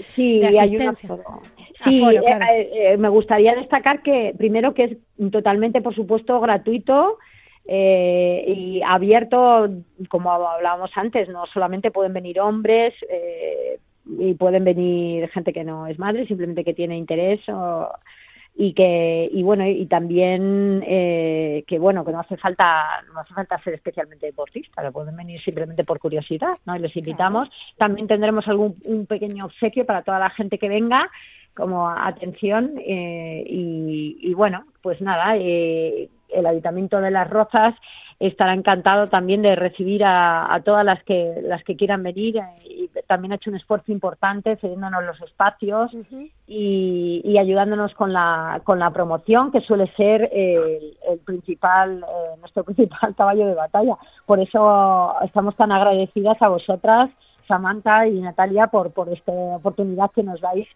asistencia. 0.60 1.16
Sí, 1.86 2.04
eh, 2.04 2.72
eh, 2.74 2.98
me 2.98 3.10
gustaría 3.10 3.54
destacar 3.54 4.02
que 4.02 4.34
primero 4.36 4.74
que 4.74 4.84
es 4.86 4.98
totalmente, 5.32 5.80
por 5.82 5.94
supuesto, 5.94 6.40
gratuito 6.40 7.20
eh, 7.68 8.44
y 8.48 8.82
abierto, 8.82 9.70
como 10.10 10.32
hablábamos 10.32 10.92
antes, 10.96 11.28
no 11.30 11.46
solamente 11.48 11.92
pueden 11.92 12.14
venir 12.14 12.40
hombres 12.40 12.94
eh, 13.10 13.80
y 14.06 14.34
pueden 14.36 14.64
venir 14.64 15.30
gente 15.30 15.52
que 15.52 15.64
no 15.64 15.88
es 15.88 16.00
madre, 16.00 16.26
simplemente 16.28 16.64
que 16.64 16.74
tiene 16.74 16.98
interés 16.98 17.42
y 18.60 18.74
que 18.74 19.30
y 19.32 19.44
bueno 19.44 19.68
y 19.68 19.86
también 19.86 20.84
eh, 20.88 21.64
que 21.68 21.78
bueno 21.78 22.04
que 22.04 22.12
no 22.12 22.20
hace 22.20 22.38
falta 22.38 23.04
no 23.14 23.20
hace 23.20 23.34
falta 23.36 23.62
ser 23.62 23.76
especialmente 23.76 24.26
deportista 24.26 24.82
que 24.82 24.92
pueden 24.92 25.16
venir 25.16 25.40
simplemente 25.44 25.84
por 25.84 26.00
curiosidad 26.00 26.58
no 26.66 26.76
y 26.76 26.80
les 26.80 26.96
invitamos. 26.96 27.50
También 27.78 28.08
tendremos 28.08 28.48
algún 28.48 28.76
un 28.86 29.06
pequeño 29.06 29.46
obsequio 29.46 29.86
para 29.86 30.02
toda 30.02 30.18
la 30.18 30.32
gente 30.32 30.58
que 30.58 30.70
venga 30.70 31.08
como 31.56 31.88
atención 31.88 32.74
eh, 32.80 33.44
y, 33.46 34.18
y, 34.22 34.34
bueno 34.34 34.66
pues 34.82 35.02
nada 35.02 35.38
eh, 35.38 36.10
el 36.30 36.46
Ayuntamiento 36.46 37.00
de 37.00 37.12
Las 37.12 37.30
Rozas 37.30 37.76
estará 38.20 38.54
encantado 38.54 39.06
también 39.06 39.44
de 39.44 39.56
recibir 39.56 40.04
a, 40.04 40.60
todas 40.66 40.84
las 40.84 41.04
que 41.04 41.40
las 41.44 41.64
que 41.64 41.76
quieran 41.76 42.02
venir 42.02 42.38
eh, 42.38 42.44
y 42.66 42.90
también 43.06 43.32
ha 43.32 43.36
hecho 43.36 43.52
un 43.52 43.58
esfuerzo 43.58 43.92
importante 43.92 44.56
cediéndonos 44.58 45.04
los 45.04 45.22
espacios 45.22 45.92
y, 46.48 47.38
ayudándonos 47.38 47.94
con 47.94 48.12
la 48.14 48.60
con 48.64 48.80
la 48.80 48.90
promoción 48.90 49.52
que 49.52 49.62
suele 49.62 49.88
ser 49.96 50.30
el, 50.34 51.20
principal 51.26 52.04
eh, 52.04 52.38
nuestro 52.40 52.64
principal 52.66 53.14
caballo 53.16 53.46
de 53.46 53.54
batalla. 53.54 53.96
Por 54.26 54.40
eso 54.40 55.14
estamos 55.24 55.56
tan 55.56 55.72
agradecidas 55.72 56.42
a 56.42 56.48
vosotras 56.48 57.12
Samantha 57.48 58.08
y 58.08 58.20
Natalia 58.20 58.68
por 58.68 58.92
por 58.92 59.10
esta 59.10 59.32
oportunidad 59.32 60.10
que 60.12 60.24
nos 60.24 60.42
dais 60.42 60.68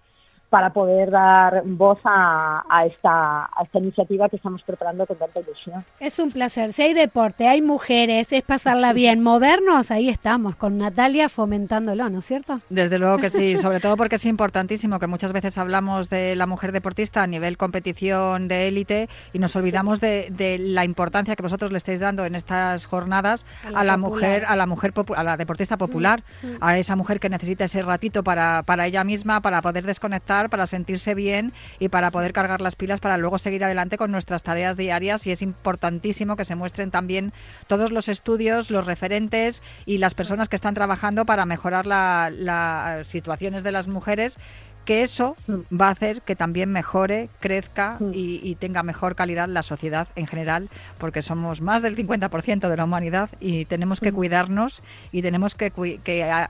para 0.51 0.71
poder 0.71 1.09
dar 1.09 1.63
voz 1.63 1.97
a, 2.03 2.61
esta, 2.85 3.45
a 3.45 3.63
esta 3.63 3.79
iniciativa 3.79 4.27
que 4.27 4.35
estamos 4.35 4.61
preparando 4.63 5.05
con 5.05 5.15
tanta 5.15 5.39
ilusión. 5.39 5.85
Es 5.97 6.19
un 6.19 6.29
placer. 6.29 6.73
Si 6.73 6.81
hay 6.81 6.93
deporte, 6.93 7.47
hay 7.47 7.61
mujeres, 7.61 8.33
es 8.33 8.43
pasarla 8.43 8.91
bien, 8.91 9.23
movernos, 9.23 9.91
ahí 9.91 10.09
estamos, 10.09 10.57
con 10.57 10.77
Natalia 10.77 11.29
fomentándolo, 11.29 12.09
¿no 12.09 12.19
es 12.19 12.25
cierto? 12.25 12.59
Desde 12.69 12.99
luego 12.99 13.17
que 13.17 13.29
sí, 13.29 13.55
sobre 13.61 13.79
todo 13.79 13.95
porque 13.95 14.15
es 14.15 14.25
importantísimo 14.25 14.99
que 14.99 15.07
muchas 15.07 15.31
veces 15.31 15.57
hablamos 15.57 16.09
de 16.09 16.35
la 16.35 16.47
mujer 16.47 16.73
deportista 16.73 17.23
a 17.23 17.27
nivel 17.27 17.57
competición 17.57 18.49
de 18.49 18.67
élite 18.67 19.07
y 19.31 19.39
nos 19.39 19.55
olvidamos 19.55 20.01
de, 20.01 20.27
la 20.59 20.83
importancia 20.83 21.37
que 21.37 21.43
vosotros 21.43 21.71
le 21.71 21.77
estáis 21.77 22.01
dando 22.01 22.25
en 22.25 22.35
estas 22.35 22.87
jornadas 22.87 23.45
a 23.73 23.85
la, 23.85 23.95
mujer, 23.95 24.43
a 24.45 24.57
la 24.57 24.65
mujer, 24.65 24.93
a 25.15 25.23
la 25.23 25.37
deportista 25.37 25.77
popular, 25.77 26.23
a 26.59 26.77
esa 26.77 26.97
mujer 26.97 27.21
que 27.21 27.29
necesita 27.29 27.63
ese 27.63 27.81
ratito 27.83 28.21
para, 28.21 28.63
para 28.63 28.85
ella 28.85 29.05
misma, 29.05 29.39
para 29.39 29.61
poder 29.61 29.85
desconectar 29.85 30.40
para 30.49 30.67
sentirse 30.67 31.15
bien 31.15 31.53
y 31.79 31.89
para 31.89 32.11
poder 32.11 32.33
cargar 32.33 32.61
las 32.61 32.75
pilas 32.75 32.99
para 32.99 33.17
luego 33.17 33.37
seguir 33.37 33.63
adelante 33.63 33.97
con 33.97 34.11
nuestras 34.11 34.43
tareas 34.43 34.77
diarias. 34.77 35.25
Y 35.27 35.31
es 35.31 35.41
importantísimo 35.41 36.35
que 36.35 36.45
se 36.45 36.55
muestren 36.55 36.91
también 36.91 37.33
todos 37.67 37.91
los 37.91 38.09
estudios, 38.09 38.71
los 38.71 38.85
referentes 38.85 39.61
y 39.85 39.97
las 39.97 40.13
personas 40.13 40.49
que 40.49 40.55
están 40.55 40.73
trabajando 40.73 41.25
para 41.25 41.45
mejorar 41.45 41.85
las 41.85 43.07
situaciones 43.07 43.63
de 43.63 43.71
las 43.71 43.87
mujeres 43.87 44.37
que 44.85 45.03
eso 45.03 45.35
mm. 45.47 45.59
va 45.79 45.87
a 45.87 45.91
hacer 45.91 46.21
que 46.21 46.35
también 46.35 46.71
mejore, 46.71 47.29
crezca 47.39 47.97
mm. 47.99 48.11
y, 48.13 48.55
tenga 48.59 48.83
mejor 48.83 49.15
calidad 49.15 49.47
la 49.47 49.63
sociedad 49.63 50.07
en 50.15 50.27
general, 50.27 50.69
porque 50.97 51.21
somos 51.21 51.61
más 51.61 51.81
del 51.81 51.95
50% 51.95 52.69
de 52.69 52.77
la 52.77 52.83
humanidad 52.83 53.29
y 53.39 53.65
tenemos 53.65 53.99
que 53.99 54.11
mm. 54.11 54.15
cuidarnos 54.15 54.83
y 55.11 55.21
tenemos 55.21 55.55
que, 55.55 55.71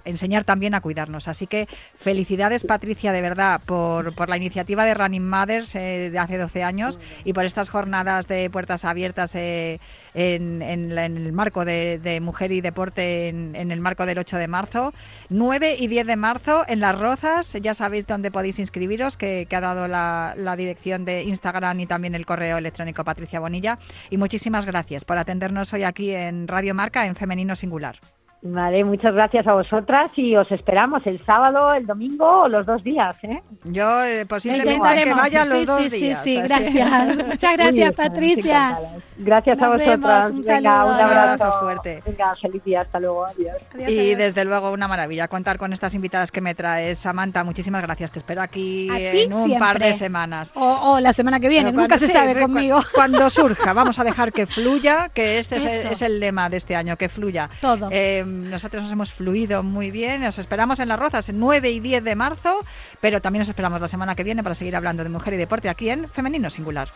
enseñar 0.06 0.44
también 0.44 0.74
a 0.74 0.82
cuidarnos. 0.82 1.28
Así 1.28 1.48
que 1.48 1.68
felicidades 1.98 2.64
Patricia, 2.64 3.12
de 3.12 3.22
verdad, 3.22 3.62
por, 3.66 4.14
por 4.16 4.30
la 4.30 4.38
iniciativa 4.38 4.86
de 4.86 4.94
Running 4.94 5.28
Mothers 5.28 5.76
eh, 5.76 6.10
de 6.12 6.20
hace 6.20 6.38
12 6.38 6.64
años 6.64 7.00
y 7.24 7.34
por 7.34 7.46
estas 7.46 7.70
jornadas 7.70 8.28
de 8.28 8.50
puertas 8.50 8.86
abiertas. 8.86 9.36
Eh, 9.36 9.80
en, 10.14 10.62
el 10.62 11.34
marco 11.34 11.66
de, 11.66 12.20
mujer 12.22 12.52
y 12.52 12.62
deporte 12.62 13.30
en, 13.30 13.56
el 13.56 13.80
marco 13.80 14.06
del 14.06 14.18
8 14.18 14.38
de 14.38 14.48
marzo. 14.48 14.94
9 15.30 15.76
y 15.80 15.88
10 15.88 16.08
de 16.08 16.16
marzo 16.16 16.64
en 16.68 16.80
Las 16.80 17.00
Rozas, 17.00 17.54
ya 17.62 17.74
sabéis 17.74 18.08
dónde 18.08 18.32
podéis 18.32 18.60
inscribiros, 18.60 19.18
que, 19.18 19.48
ha 19.52 19.62
dado 19.62 19.88
la, 19.88 20.56
dirección 20.58 21.06
de 21.06 21.24
Instagram 21.24 21.80
y 21.80 21.88
también 21.88 22.16
el 22.16 22.26
correo 22.26 22.58
electrónico 22.58 23.04
Patricia 23.04 23.40
Bonilla. 23.40 23.78
Y 24.10 24.18
muchísimas 24.18 24.66
gracias 24.66 25.06
por 25.06 25.18
atendernos 25.18 25.74
hoy 25.74 25.84
aquí 25.84 26.12
en 26.12 26.48
Radio 26.48 26.76
Marca 26.76 27.06
en 27.06 27.16
Femenino 27.16 27.56
Singular. 27.56 27.96
Vale, 28.44 28.84
muchas 28.84 29.14
gracias 29.14 29.46
a 29.46 29.54
vosotras 29.54 30.12
y 30.16 30.36
os 30.36 30.52
esperamos 30.52 31.06
el 31.06 31.24
sábado, 31.26 31.76
el 31.76 31.86
domingo 31.86 32.42
o 32.42 32.48
los 32.48 32.66
dos 32.66 32.84
días. 32.84 33.16
¿eh? 33.24 33.40
Yo 33.66 34.04
eh, 34.04 34.26
posiblemente 34.26 35.04
que 35.04 35.14
vaya 35.14 35.46
los 35.46 35.68
dos 35.68 35.92
días. 35.92 36.24
Sí, 36.24 36.34
sí, 36.34 36.42
sí, 36.42 36.42
gracias. 36.42 37.28
Muchas 37.28 37.54
gracias, 37.56 37.94
Patricia. 37.94 38.80
Gracias 39.24 39.60
a 39.62 39.68
Nos 39.68 39.78
vosotras. 39.78 40.00
vemos, 40.00 40.32
un 40.32 40.42
Venga, 40.42 40.72
saludo, 40.72 40.88
un 40.96 41.02
adiós. 41.02 41.12
abrazo 41.18 41.60
fuerte. 41.62 42.04
Venga, 42.06 42.36
feliz 42.42 42.64
día, 42.64 42.82
hasta 42.82 43.00
luego, 43.00 43.26
adiós. 43.26 43.56
Adiós, 43.76 43.90
y 43.92 44.00
adiós. 44.00 44.18
desde 44.18 44.46
luego 44.46 44.72
una 44.72 44.88
maravilla 44.88 45.28
contar 45.28 45.58
con 45.60 45.74
estas 45.74 45.94
invitadas 45.94 46.32
que 46.32 46.42
me 46.42 46.56
traes, 46.56 46.98
Samantha. 46.98 47.44
Muchísimas 47.44 47.82
gracias. 47.84 48.12
Te 48.12 48.20
espero 48.20 48.42
aquí 48.42 48.90
en 48.92 49.32
un 49.34 49.60
par 49.60 49.78
de 49.80 49.94
semanas. 49.94 50.52
O, 50.56 50.94
o 50.94 51.00
la 51.00 51.14
semana 51.14 51.40
que 51.40 51.50
viene, 51.50 51.72
nunca 51.72 51.98
se 52.00 52.08
sí, 52.08 52.14
sabe 52.14 52.34
cu- 52.34 52.42
conmigo. 52.42 52.80
Cuando 52.96 53.30
surja, 53.30 53.74
vamos 53.74 54.00
a 54.00 54.04
dejar 54.04 54.32
que 54.34 54.48
fluya, 54.48 55.10
que 55.14 55.38
este 55.40 55.58
es 55.58 55.66
el, 55.66 55.70
Eso. 55.72 55.92
es 55.92 56.02
el 56.02 56.20
lema 56.20 56.50
de 56.50 56.58
este 56.58 56.76
año, 56.76 56.98
que 56.98 57.08
fluya. 57.08 57.50
Todo. 57.62 57.90
Eh, 57.92 58.24
nosotros 58.26 58.82
nos 58.84 58.92
hemos 58.92 59.12
fluido 59.14 59.62
muy 59.62 59.92
bien, 59.92 60.24
os 60.24 60.40
esperamos 60.40 60.80
en 60.80 60.88
Las 60.88 60.98
Rozas 61.00 61.30
el 61.30 61.40
9 61.40 61.70
y 61.70 61.80
10 61.80 62.04
de 62.04 62.16
marzo, 62.16 62.60
pero 63.00 63.22
también 63.22 63.42
os 63.44 63.50
esperamos 63.50 63.80
la 63.80 63.88
semana 63.88 64.16
que 64.16 64.24
viene 64.24 64.42
para 64.42 64.56
seguir 64.56 64.76
hablando 64.76 65.04
de 65.04 65.10
mujer 65.10 65.34
y 65.36 65.38
deporte 65.38 65.70
aquí 65.70 65.90
en 65.90 66.08
Femenino 66.10 66.50
Singular. 66.50 66.88